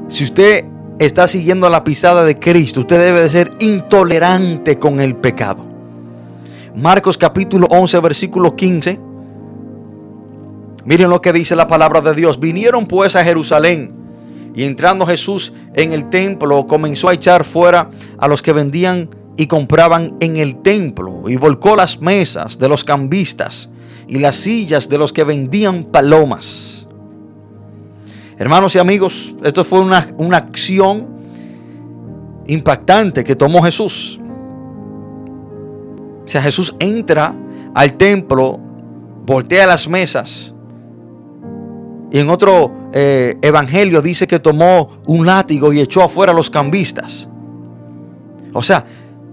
[0.08, 0.64] Si usted
[0.98, 5.64] está siguiendo la pisada de Cristo, usted debe de ser intolerante con el pecado.
[6.74, 8.98] Marcos capítulo 11, versículo 15.
[10.86, 12.40] Miren lo que dice la palabra de Dios.
[12.40, 13.92] Vinieron pues a Jerusalén
[14.54, 19.46] y entrando Jesús en el templo comenzó a echar fuera a los que vendían y
[19.46, 23.70] compraban en el templo y volcó las mesas de los cambistas
[24.06, 26.72] y las sillas de los que vendían palomas
[28.42, 31.06] Hermanos y amigos, esto fue una, una acción
[32.48, 34.20] impactante que tomó Jesús.
[36.24, 37.36] O sea, Jesús entra
[37.72, 38.58] al templo,
[39.24, 40.52] voltea las mesas.
[42.10, 46.50] Y en otro eh, evangelio dice que tomó un látigo y echó afuera a los
[46.50, 47.28] cambistas.
[48.52, 48.84] O sea,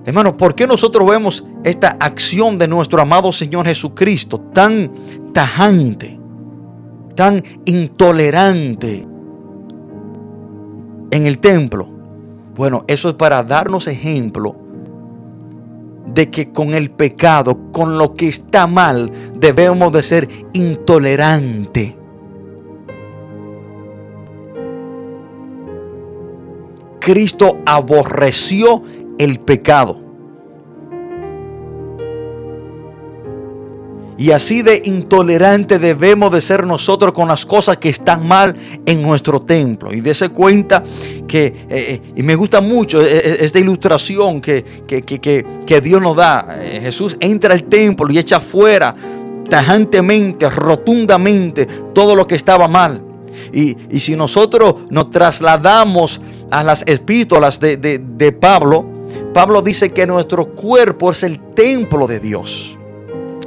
[0.06, 4.92] hermano, ¿por qué nosotros vemos esta acción de nuestro amado Señor Jesucristo tan
[5.34, 6.20] tajante?
[7.20, 9.06] tan intolerante
[11.12, 11.86] en el templo.
[12.56, 14.56] Bueno, eso es para darnos ejemplo
[16.14, 21.98] de que con el pecado, con lo que está mal, debemos de ser intolerante.
[27.02, 28.82] Cristo aborreció
[29.20, 30.10] el pecado.
[34.20, 38.54] Y así de intolerante debemos de ser nosotros con las cosas que están mal
[38.86, 39.94] en nuestro templo.
[39.94, 40.84] Y dése cuenta
[41.26, 46.60] que, eh, eh, y me gusta mucho eh, esta ilustración que, que, Dios nos da.
[46.82, 48.94] Jesús entra al templo y echa fuera
[49.50, 53.02] tajantemente, rotundamente, todo lo que estaba mal.
[53.54, 56.20] Y, si nosotros nos trasladamos
[56.52, 58.99] a las epístolas de, de Pablo,
[59.34, 62.78] Pablo dice que nuestro cuerpo es el templo de Dios.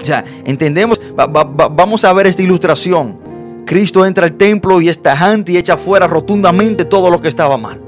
[0.00, 3.18] O sea, entendemos, vamos a ver esta ilustración.
[3.64, 7.56] Cristo entra al templo y es tajante y echa fuera rotundamente todo lo que estaba
[7.56, 7.80] mal.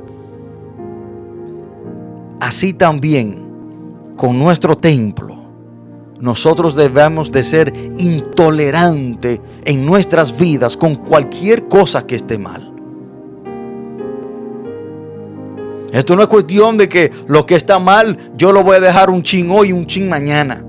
[2.41, 3.43] Así también
[4.17, 5.37] con nuestro templo,
[6.21, 12.74] nosotros debemos de ser intolerantes en nuestras vidas con cualquier cosa que esté mal.
[15.95, 19.11] Esto no es cuestión de que lo que está mal yo lo voy a dejar
[19.11, 20.65] un chin hoy y un chin mañana.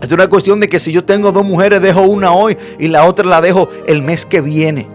[0.00, 3.04] Es una cuestión de que si yo tengo dos mujeres, dejo una hoy y la
[3.04, 4.88] otra la dejo el mes que viene.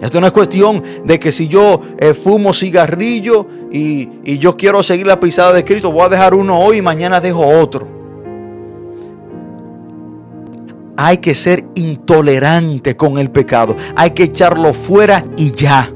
[0.00, 4.82] Esto no es cuestión de que si yo eh, fumo cigarrillo y, y, yo quiero
[4.82, 7.86] seguir la pisada de Cristo, voy a dejar uno hoy y mañana dejo otro.
[10.96, 13.76] Hay que ser intolerante con el pecado.
[13.96, 15.92] Hay que echarlo fuera y ya.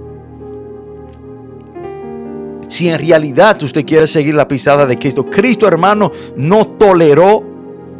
[2.70, 7.42] Si en realidad usted quiere seguir la pisada de Cristo, Cristo hermano no toleró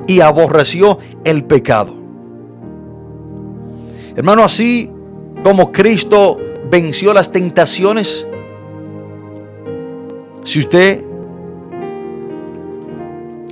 [0.07, 1.93] y aborreció el pecado.
[4.15, 4.89] Hermano, así
[5.43, 6.39] como Cristo
[6.71, 8.29] venció las tentaciones,
[10.45, 11.05] si usted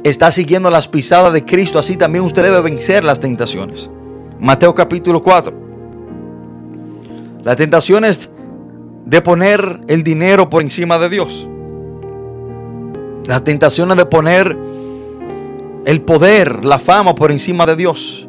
[0.04, 3.90] está siguiendo las pisadas de Cristo, así también usted debe vencer las tentaciones.
[4.38, 5.52] Mateo capítulo 4.
[7.42, 8.30] La tentación es
[9.08, 11.48] de poner el dinero por encima de Dios.
[13.24, 14.54] La tentación es de poner
[15.86, 18.28] el poder, la fama por encima de Dios.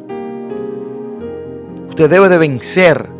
[1.90, 3.10] Usted debe de vencer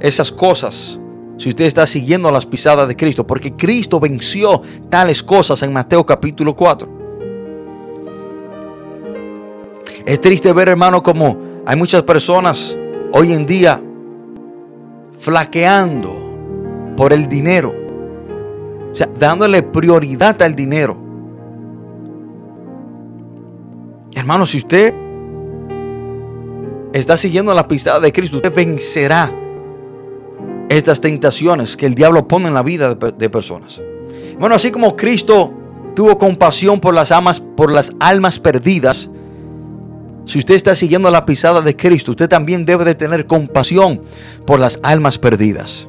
[0.00, 1.00] esas cosas
[1.38, 6.04] si usted está siguiendo las pisadas de Cristo, porque Cristo venció tales cosas en Mateo
[6.04, 7.00] capítulo 4.
[10.04, 12.76] Es triste ver, hermano, como hay muchas personas
[13.14, 13.82] hoy en día
[15.18, 16.31] flaqueando
[16.96, 17.74] por el dinero.
[18.92, 20.96] O sea, dándole prioridad al dinero.
[24.14, 24.94] Hermano, si usted
[26.92, 29.32] está siguiendo la pisada de Cristo, usted vencerá
[30.68, 33.80] estas tentaciones que el diablo pone en la vida de, personas.
[34.38, 35.52] Bueno, así como Cristo
[35.94, 39.10] tuvo compasión por las almas, por las almas perdidas,
[40.24, 44.00] si usted está siguiendo la pisada de Cristo, usted también debe de tener compasión
[44.46, 45.88] por las almas perdidas.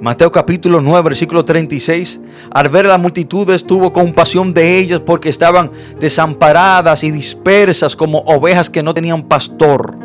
[0.00, 2.20] Mateo capítulo 9, versículo 36.
[2.52, 8.70] Al ver las multitudes tuvo compasión de ellas porque estaban desamparadas y dispersas como ovejas
[8.70, 9.98] que no tenían pastor.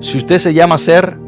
[0.00, 1.18] Si usted se llama ser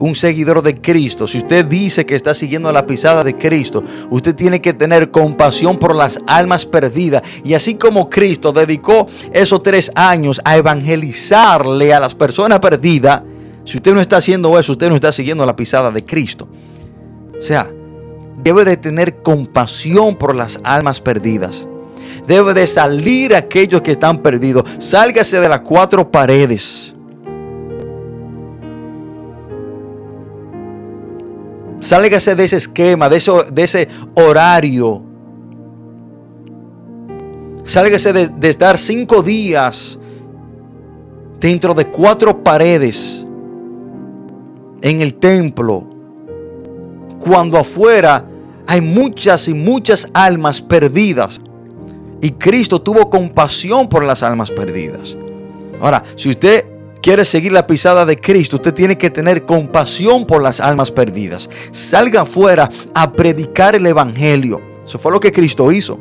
[0.00, 4.34] un seguidor de Cristo, si usted dice que está siguiendo la pisada de Cristo, usted
[4.34, 7.22] tiene que tener compasión por las almas perdidas.
[7.44, 13.22] Y así como Cristo dedicó esos tres años a evangelizarle a las personas perdidas,
[13.64, 16.48] si usted no está haciendo eso, usted no está siguiendo la pisada de Cristo.
[17.38, 17.70] O sea,
[18.42, 21.68] debe de tener compasión por las almas perdidas.
[22.26, 24.64] Debe de salir aquellos que están perdidos.
[24.78, 26.94] Sálgase de las cuatro paredes.
[31.80, 35.02] Sálgase de ese esquema, de, eso, de ese horario.
[37.64, 39.98] Sálgase de estar cinco días
[41.40, 43.26] dentro de cuatro paredes
[44.82, 45.84] en el templo.
[47.18, 48.26] Cuando afuera
[48.66, 51.40] hay muchas y muchas almas perdidas.
[52.20, 55.16] Y Cristo tuvo compasión por las almas perdidas.
[55.80, 56.66] Ahora, si usted
[57.02, 61.50] quiere seguir la pisada de Cristo, usted tiene que tener compasión por las almas perdidas.
[61.72, 64.60] Salga afuera a predicar el Evangelio.
[64.84, 65.98] Eso fue lo que Cristo hizo.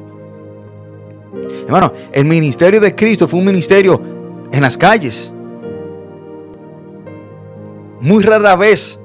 [1.66, 4.00] Hermano, el ministerio de Cristo fue un ministerio
[4.52, 5.32] en las calles.
[8.02, 9.00] Muy rara vez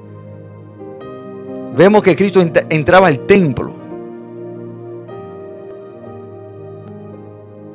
[1.75, 3.75] vemos que Cristo entraba al templo.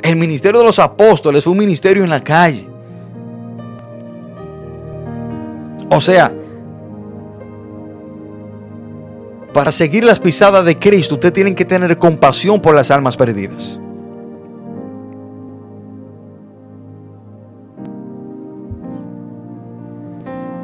[0.02, 2.68] El ministerio de los apóstoles fue un ministerio en la calle.
[5.88, 6.34] O sea,
[9.52, 13.78] para seguir las pisadas de Cristo, usted tiene que tener compasión por las almas perdidas.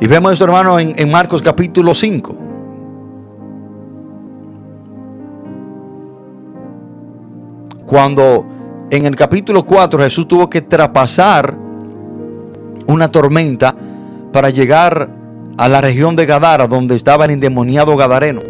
[0.01, 2.37] Y vemos esto, hermano, en, Marcos capítulo 5.
[7.85, 8.47] Cuando
[8.91, 11.57] en el capítulo 4 Jesús tuvo que traspasar
[12.87, 13.75] una tormenta
[14.33, 15.09] para llegar
[15.57, 18.41] a la región de Gadara, donde estaba el endemoniado Gadareno.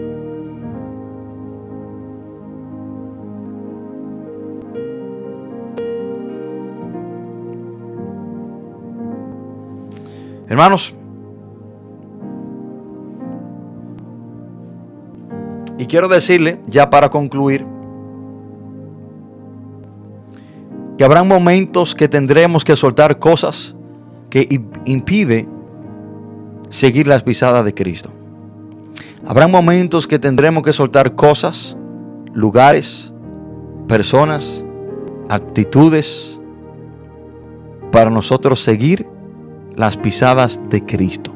[10.47, 10.98] Hermanos,
[15.79, 17.65] y quiero decirle, ya para concluir,
[20.99, 23.77] que habrá momentos que tendremos que soltar cosas
[24.29, 25.49] que impide
[26.69, 28.11] seguir las pisadas de Cristo.
[29.25, 31.79] Habrá momentos que tendremos que soltar cosas,
[32.35, 33.13] lugares,
[33.87, 34.65] personas,
[35.29, 36.41] actitudes,
[37.93, 39.07] para nosotros seguir
[39.77, 41.33] las pisadas de Cristo.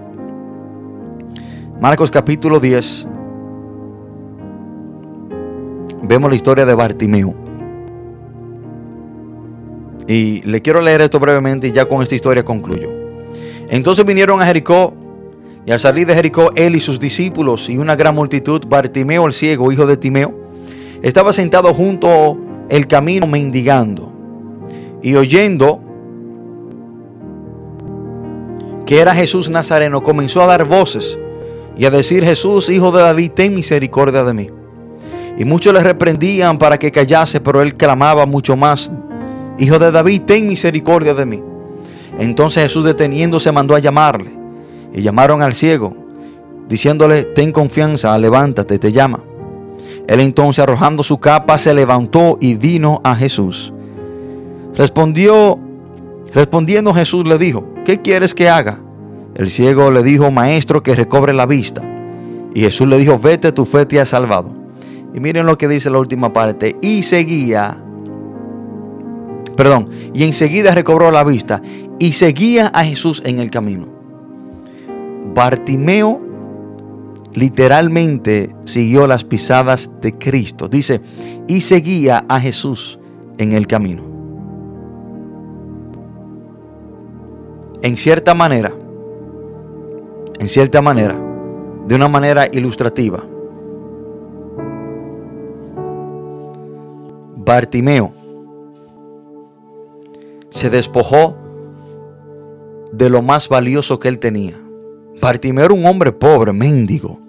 [1.80, 3.06] Marcos capítulo 10.
[6.02, 7.34] Vemos la historia de Bartimeo.
[10.08, 12.90] Y le quiero leer esto brevemente y ya con esta historia concluyo.
[13.68, 14.94] Entonces vinieron a Jericó
[15.64, 19.32] y al salir de Jericó, él y sus discípulos y una gran multitud, Bartimeo el
[19.32, 20.34] ciego, hijo de Timeo,
[21.02, 22.38] estaba sentado junto
[22.68, 24.12] el camino mendigando.
[25.02, 25.80] Y oyendo
[28.86, 31.18] que era Jesús Nazareno, comenzó a dar voces
[31.76, 34.50] y a decir, Jesús, hijo de David, ten misericordia de mí.
[35.38, 38.92] Y muchos le reprendían para que callase, pero él clamaba mucho más,
[39.58, 41.42] Hijo de David, ten misericordia de mí.
[42.18, 44.32] Entonces Jesús deteniéndose mandó a llamarle
[44.92, 45.96] y llamaron al ciego.
[46.68, 49.20] diciéndole, ten confianza, levántate, te llama.
[50.08, 53.74] Él entonces arrojando su capa se levantó y vino a Jesús.
[54.74, 55.58] Respondió,
[56.32, 58.78] respondiendo Jesús le dijo, ¿qué quieres que haga?
[59.34, 61.82] El ciego le dijo, maestro, que recobre la vista.
[62.54, 64.61] Y Jesús le dijo, vete, tu fe te ha salvado.
[65.14, 66.76] Y miren lo que dice la última parte.
[66.80, 67.76] Y seguía,
[69.56, 71.60] perdón, y enseguida recobró la vista
[71.98, 73.86] y seguía a Jesús en el camino.
[75.34, 76.20] Bartimeo
[77.34, 80.68] literalmente siguió las pisadas de Cristo.
[80.68, 81.00] Dice,
[81.46, 82.98] y seguía a Jesús
[83.38, 84.02] en el camino.
[87.82, 88.72] En cierta manera,
[90.38, 91.16] en cierta manera,
[91.88, 93.24] de una manera ilustrativa.
[97.52, 98.14] Bartimeo
[100.48, 101.36] se despojó
[102.92, 104.54] de lo más valioso que él tenía.
[105.20, 107.20] Bartimeo era un hombre pobre, mendigo.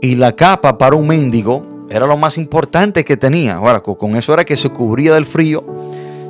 [0.00, 3.56] Y la capa para un mendigo era lo más importante que tenía.
[3.56, 5.64] Ahora, con eso era que se cubría del frío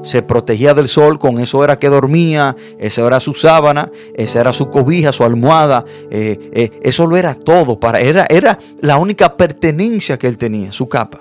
[0.03, 4.55] se protegía del sol, con eso era que dormía, esa era su sábana, esa era
[4.55, 9.37] su cobija, su almohada, eh, eh, eso lo era todo, para, era, era la única
[9.37, 11.21] pertenencia que él tenía, su capa.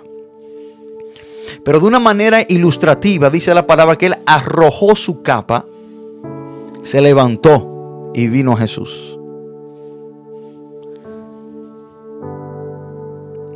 [1.64, 5.66] Pero de una manera ilustrativa, dice la palabra que él arrojó su capa,
[6.84, 9.18] se levantó y vino a Jesús.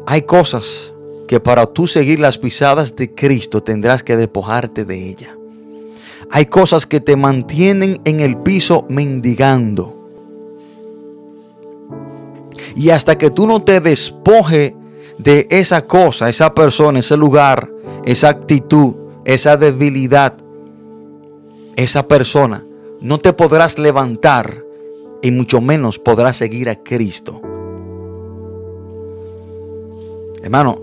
[0.05, 0.93] Hay cosas
[1.27, 5.37] que para tú seguir las pisadas de Cristo tendrás que despojarte de ella.
[6.29, 9.99] Hay cosas que te mantienen en el piso mendigando.
[12.75, 14.75] Y hasta que tú no te despoje
[15.17, 17.69] de esa cosa, esa persona, ese lugar,
[18.05, 18.93] esa actitud,
[19.25, 20.35] esa debilidad,
[21.75, 22.65] esa persona,
[23.01, 24.63] no te podrás levantar
[25.21, 27.41] y mucho menos podrás seguir a Cristo.
[30.41, 30.81] Hermano,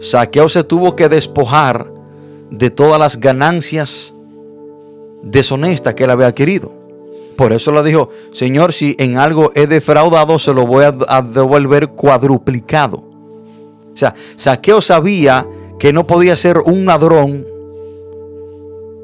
[0.00, 1.90] Saqueo se tuvo que despojar
[2.50, 4.12] de todas las ganancias
[5.22, 6.72] deshonestas que él había adquirido.
[7.36, 11.90] Por eso le dijo, Señor, si en algo he defraudado, se lo voy a, devolver
[11.90, 12.96] cuadruplicado.
[12.96, 15.46] O sea, Saqueo sabía
[15.78, 17.46] que no podía ser un ladrón.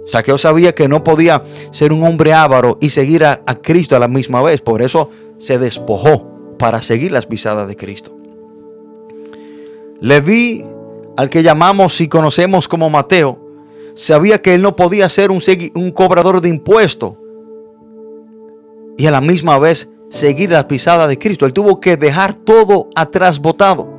[0.07, 4.09] Saqueo sabía que no podía ser un hombre avaro y seguir a, Cristo a la
[4.09, 4.61] misma vez.
[4.61, 8.13] Por eso se despojó para seguir las pisadas de Cristo.
[10.01, 10.65] Leví
[11.17, 13.39] al que llamamos y conocemos como Mateo,
[13.95, 15.41] sabía que él no podía ser un,
[15.75, 17.15] un cobrador de impuestos
[18.99, 21.47] y a la misma vez seguir las pisadas de Cristo.
[21.47, 23.94] Él tuvo que dejar todo atrás botado.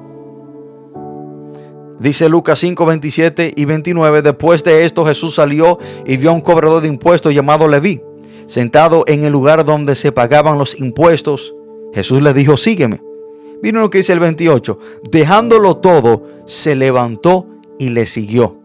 [2.00, 4.22] Dice Lucas 5, 27 y 29.
[4.22, 8.02] Después de esto Jesús salió y vio a un cobrador de impuestos llamado Leví,
[8.48, 11.54] sentado en el lugar donde se pagaban los impuestos.
[11.93, 13.02] Jesús le dijo, sígueme.
[13.62, 14.78] Vino lo que dice el 28.
[15.10, 17.48] Dejándolo todo, se levantó
[17.80, 18.58] y le siguió.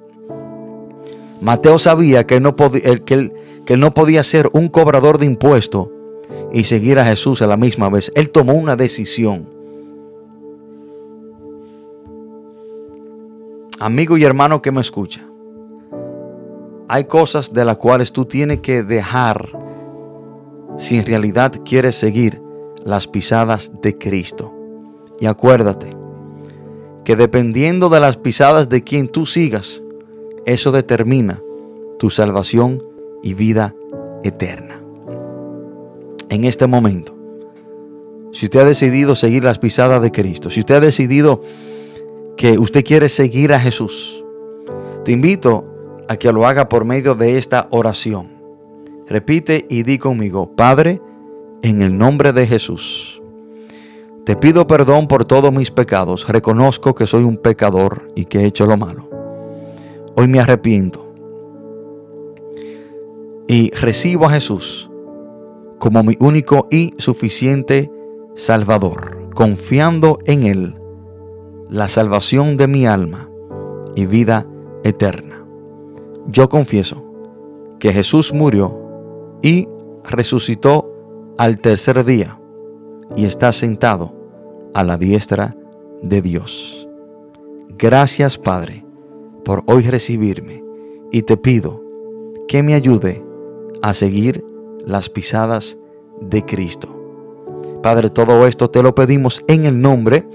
[1.41, 3.33] Mateo sabía que, no que, él,
[3.79, 5.89] no podía ser un cobrador de impuestos
[6.53, 8.13] y seguir a Jesús a la misma vez.
[8.15, 9.60] Él tomó una decisión.
[13.81, 15.23] Amigo y hermano que me escucha,
[16.87, 19.49] hay cosas de las cuales tú tienes que dejar
[20.77, 22.43] si en realidad quieres seguir
[22.85, 24.53] las pisadas de Cristo.
[25.19, 25.97] Y acuérdate
[27.05, 29.83] que dependiendo de las pisadas de quien tú sigas,
[30.45, 31.41] eso determina
[31.99, 32.83] tu salvación
[33.23, 33.75] y vida
[34.23, 34.79] eterna.
[36.29, 37.17] En este momento,
[38.33, 41.41] si usted ha decidido seguir las pisadas de Cristo, si usted ha decidido
[42.41, 44.25] que usted quiere seguir a Jesús,
[45.05, 45.67] te invito
[46.09, 48.31] a que lo haga por medio de esta oración.
[49.07, 51.03] Repite y di conmigo, Padre,
[51.63, 53.21] en el nombre de Jesús
[54.25, 56.29] te pido perdón por todos mis pecados.
[56.29, 59.11] Reconozco que soy un pecador y que he hecho lo malo.
[60.15, 61.13] Hoy me arrepiento.
[63.49, 64.89] Y recibo a Jesús
[65.79, 67.91] como mi único y suficiente
[68.37, 70.80] Salvador, confiando en Él
[71.71, 73.31] la salvación de mi alma
[73.95, 74.47] y vida
[74.83, 75.45] eterna.
[76.27, 77.05] Yo confieso
[77.79, 79.69] que Jesús murió y
[80.03, 80.93] resucitó
[81.39, 82.41] al tercer día
[83.17, 84.13] y está sentado
[84.75, 85.57] a la diestra
[86.03, 86.89] de Dios.
[87.79, 88.85] Gracias Padre
[89.45, 90.65] por hoy recibirme
[91.13, 91.83] y te pido
[92.49, 93.25] que me ayude
[93.81, 94.45] a seguir
[94.85, 95.79] las pisadas
[96.21, 96.89] de Cristo.
[97.81, 100.27] Padre, todo esto te lo pedimos en el nombre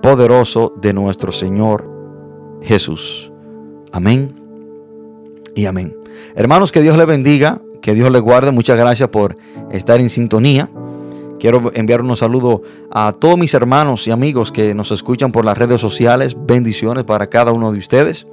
[0.00, 1.88] poderoso de nuestro Señor
[2.62, 3.32] Jesús.
[3.92, 4.34] Amén
[5.54, 5.96] y amén.
[6.34, 8.50] Hermanos, que Dios le bendiga, que Dios le guarde.
[8.50, 9.36] Muchas gracias por
[9.70, 10.70] estar en sintonía.
[11.38, 15.56] Quiero enviar un saludo a todos mis hermanos y amigos que nos escuchan por las
[15.56, 16.36] redes sociales.
[16.38, 18.26] Bendiciones para cada uno de ustedes.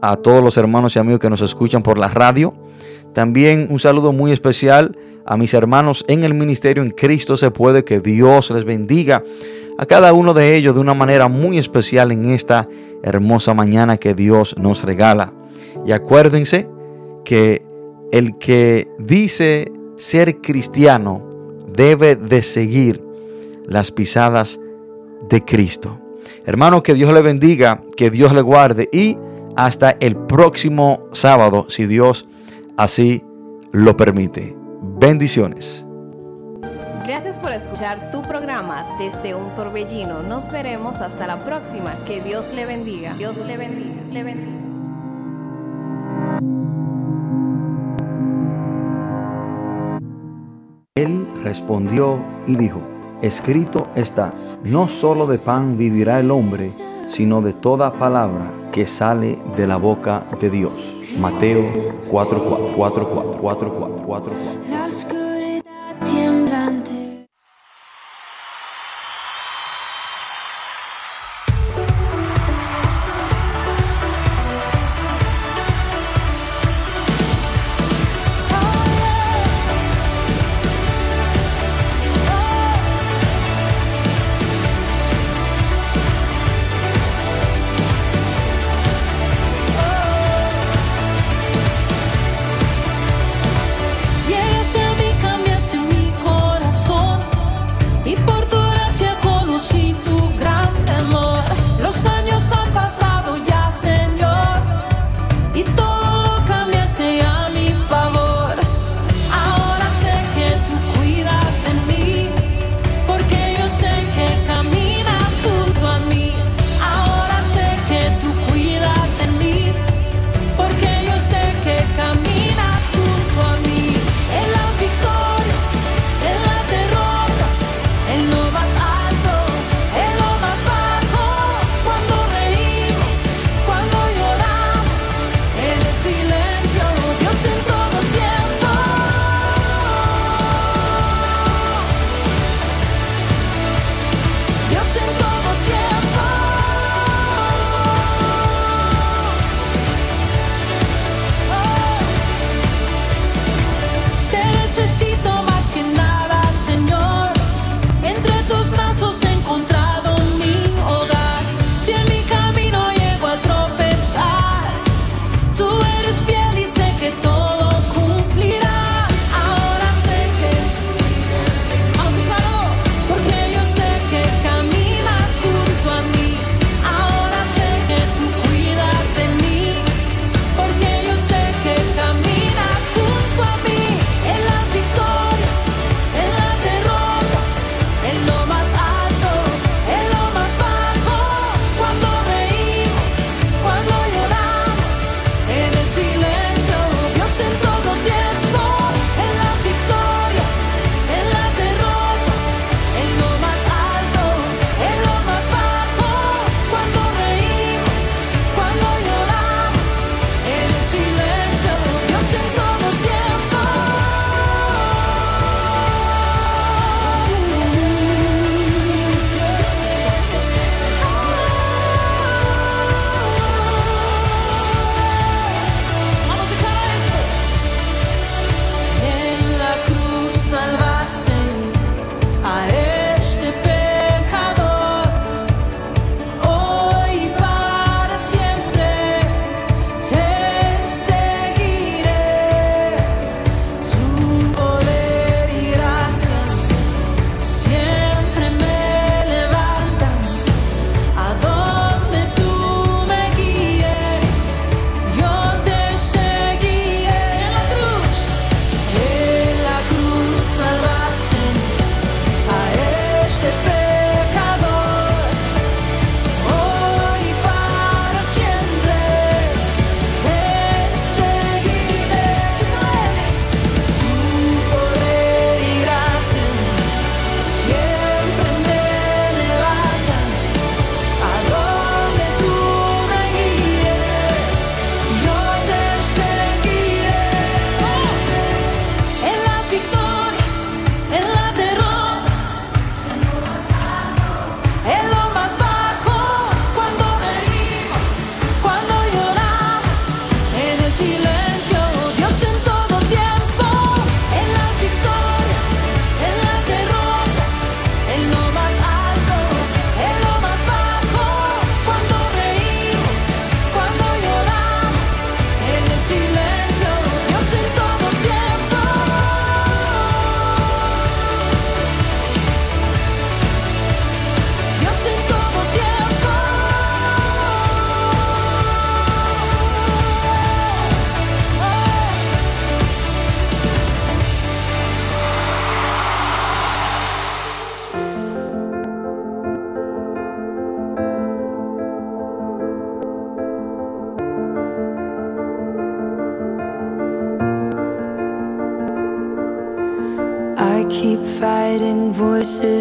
[0.00, 2.54] A todos los hermanos y amigos que nos escuchan por la radio.
[3.14, 7.84] También un saludo muy especial a mis hermanos en el ministerio en Cristo se puede.
[7.84, 9.22] Que Dios les bendiga
[9.78, 12.68] a cada uno de ellos de una manera muy especial en esta
[13.02, 15.32] hermosa mañana que Dios nos regala.
[15.86, 16.68] Y acuérdense
[17.24, 17.62] que
[18.10, 21.22] el que dice ser cristiano
[21.72, 23.02] debe de seguir
[23.66, 24.58] las pisadas
[25.28, 26.00] de Cristo.
[26.46, 29.18] Hermano, que Dios le bendiga, que Dios le guarde y
[29.56, 32.26] hasta el próximo sábado, si Dios
[32.78, 33.22] así
[33.72, 34.56] lo permite.
[34.80, 35.84] Bendiciones.
[37.04, 40.22] Gracias por escuchar tu programa desde un torbellino.
[40.22, 41.94] Nos veremos hasta la próxima.
[42.06, 43.14] Que Dios le bendiga.
[43.14, 43.94] Dios le bendiga.
[44.12, 44.52] Le bendiga.
[50.94, 52.82] Él respondió y dijo,
[53.22, 54.32] escrito está,
[54.64, 56.70] no solo de pan vivirá el hombre,
[57.08, 60.94] sino de toda palabra que sale de la boca de Dios.
[61.18, 61.64] Mateo
[62.08, 64.32] 4, 4, 4, 4, 4, 4, 4,
[64.86, 65.17] 4.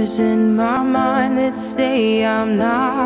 [0.07, 2.96] In my mind that say I'm not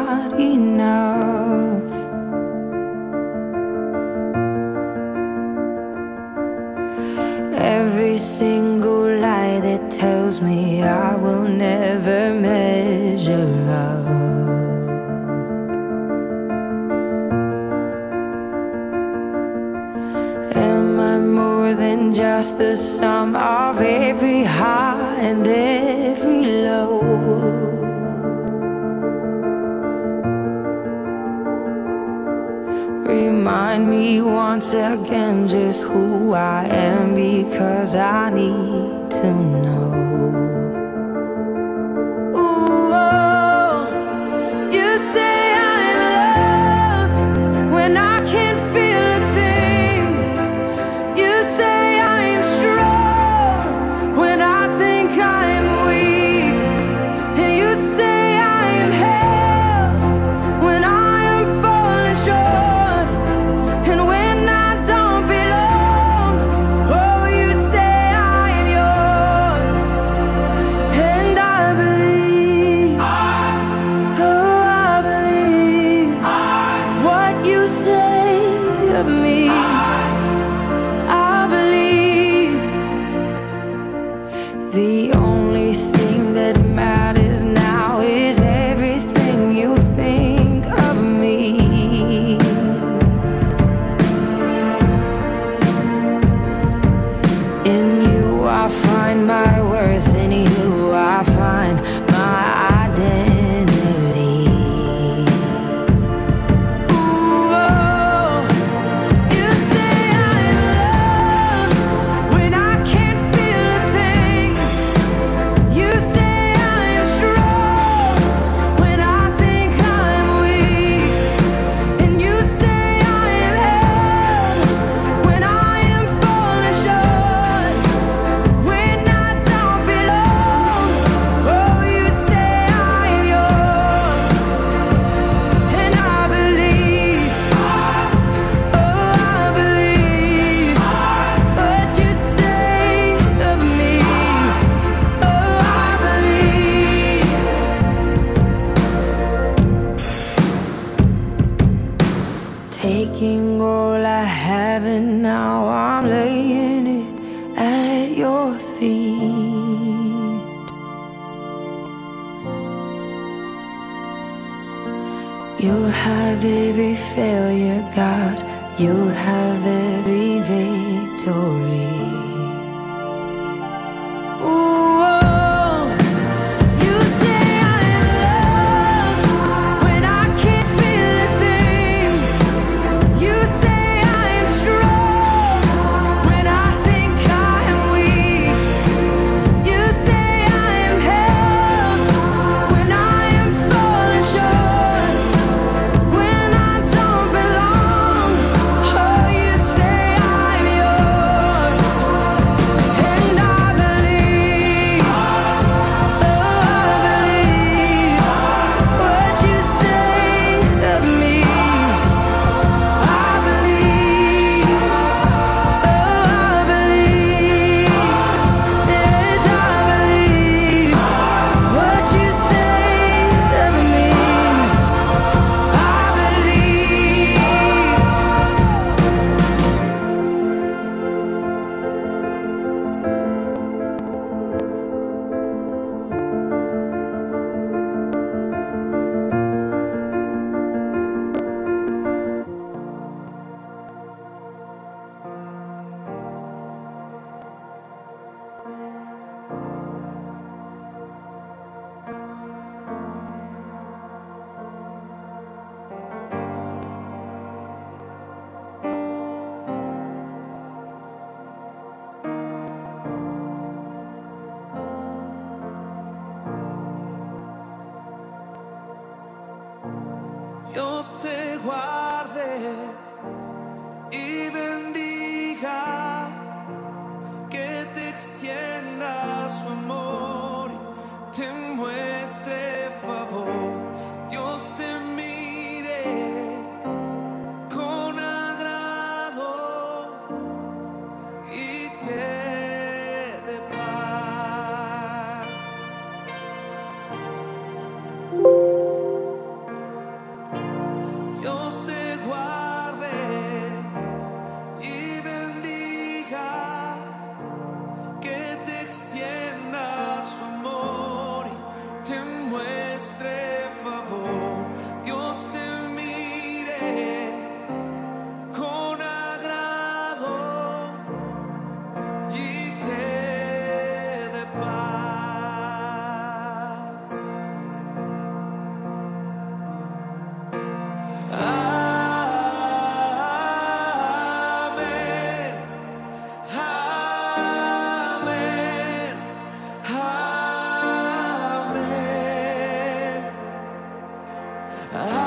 [344.94, 345.21] Amén.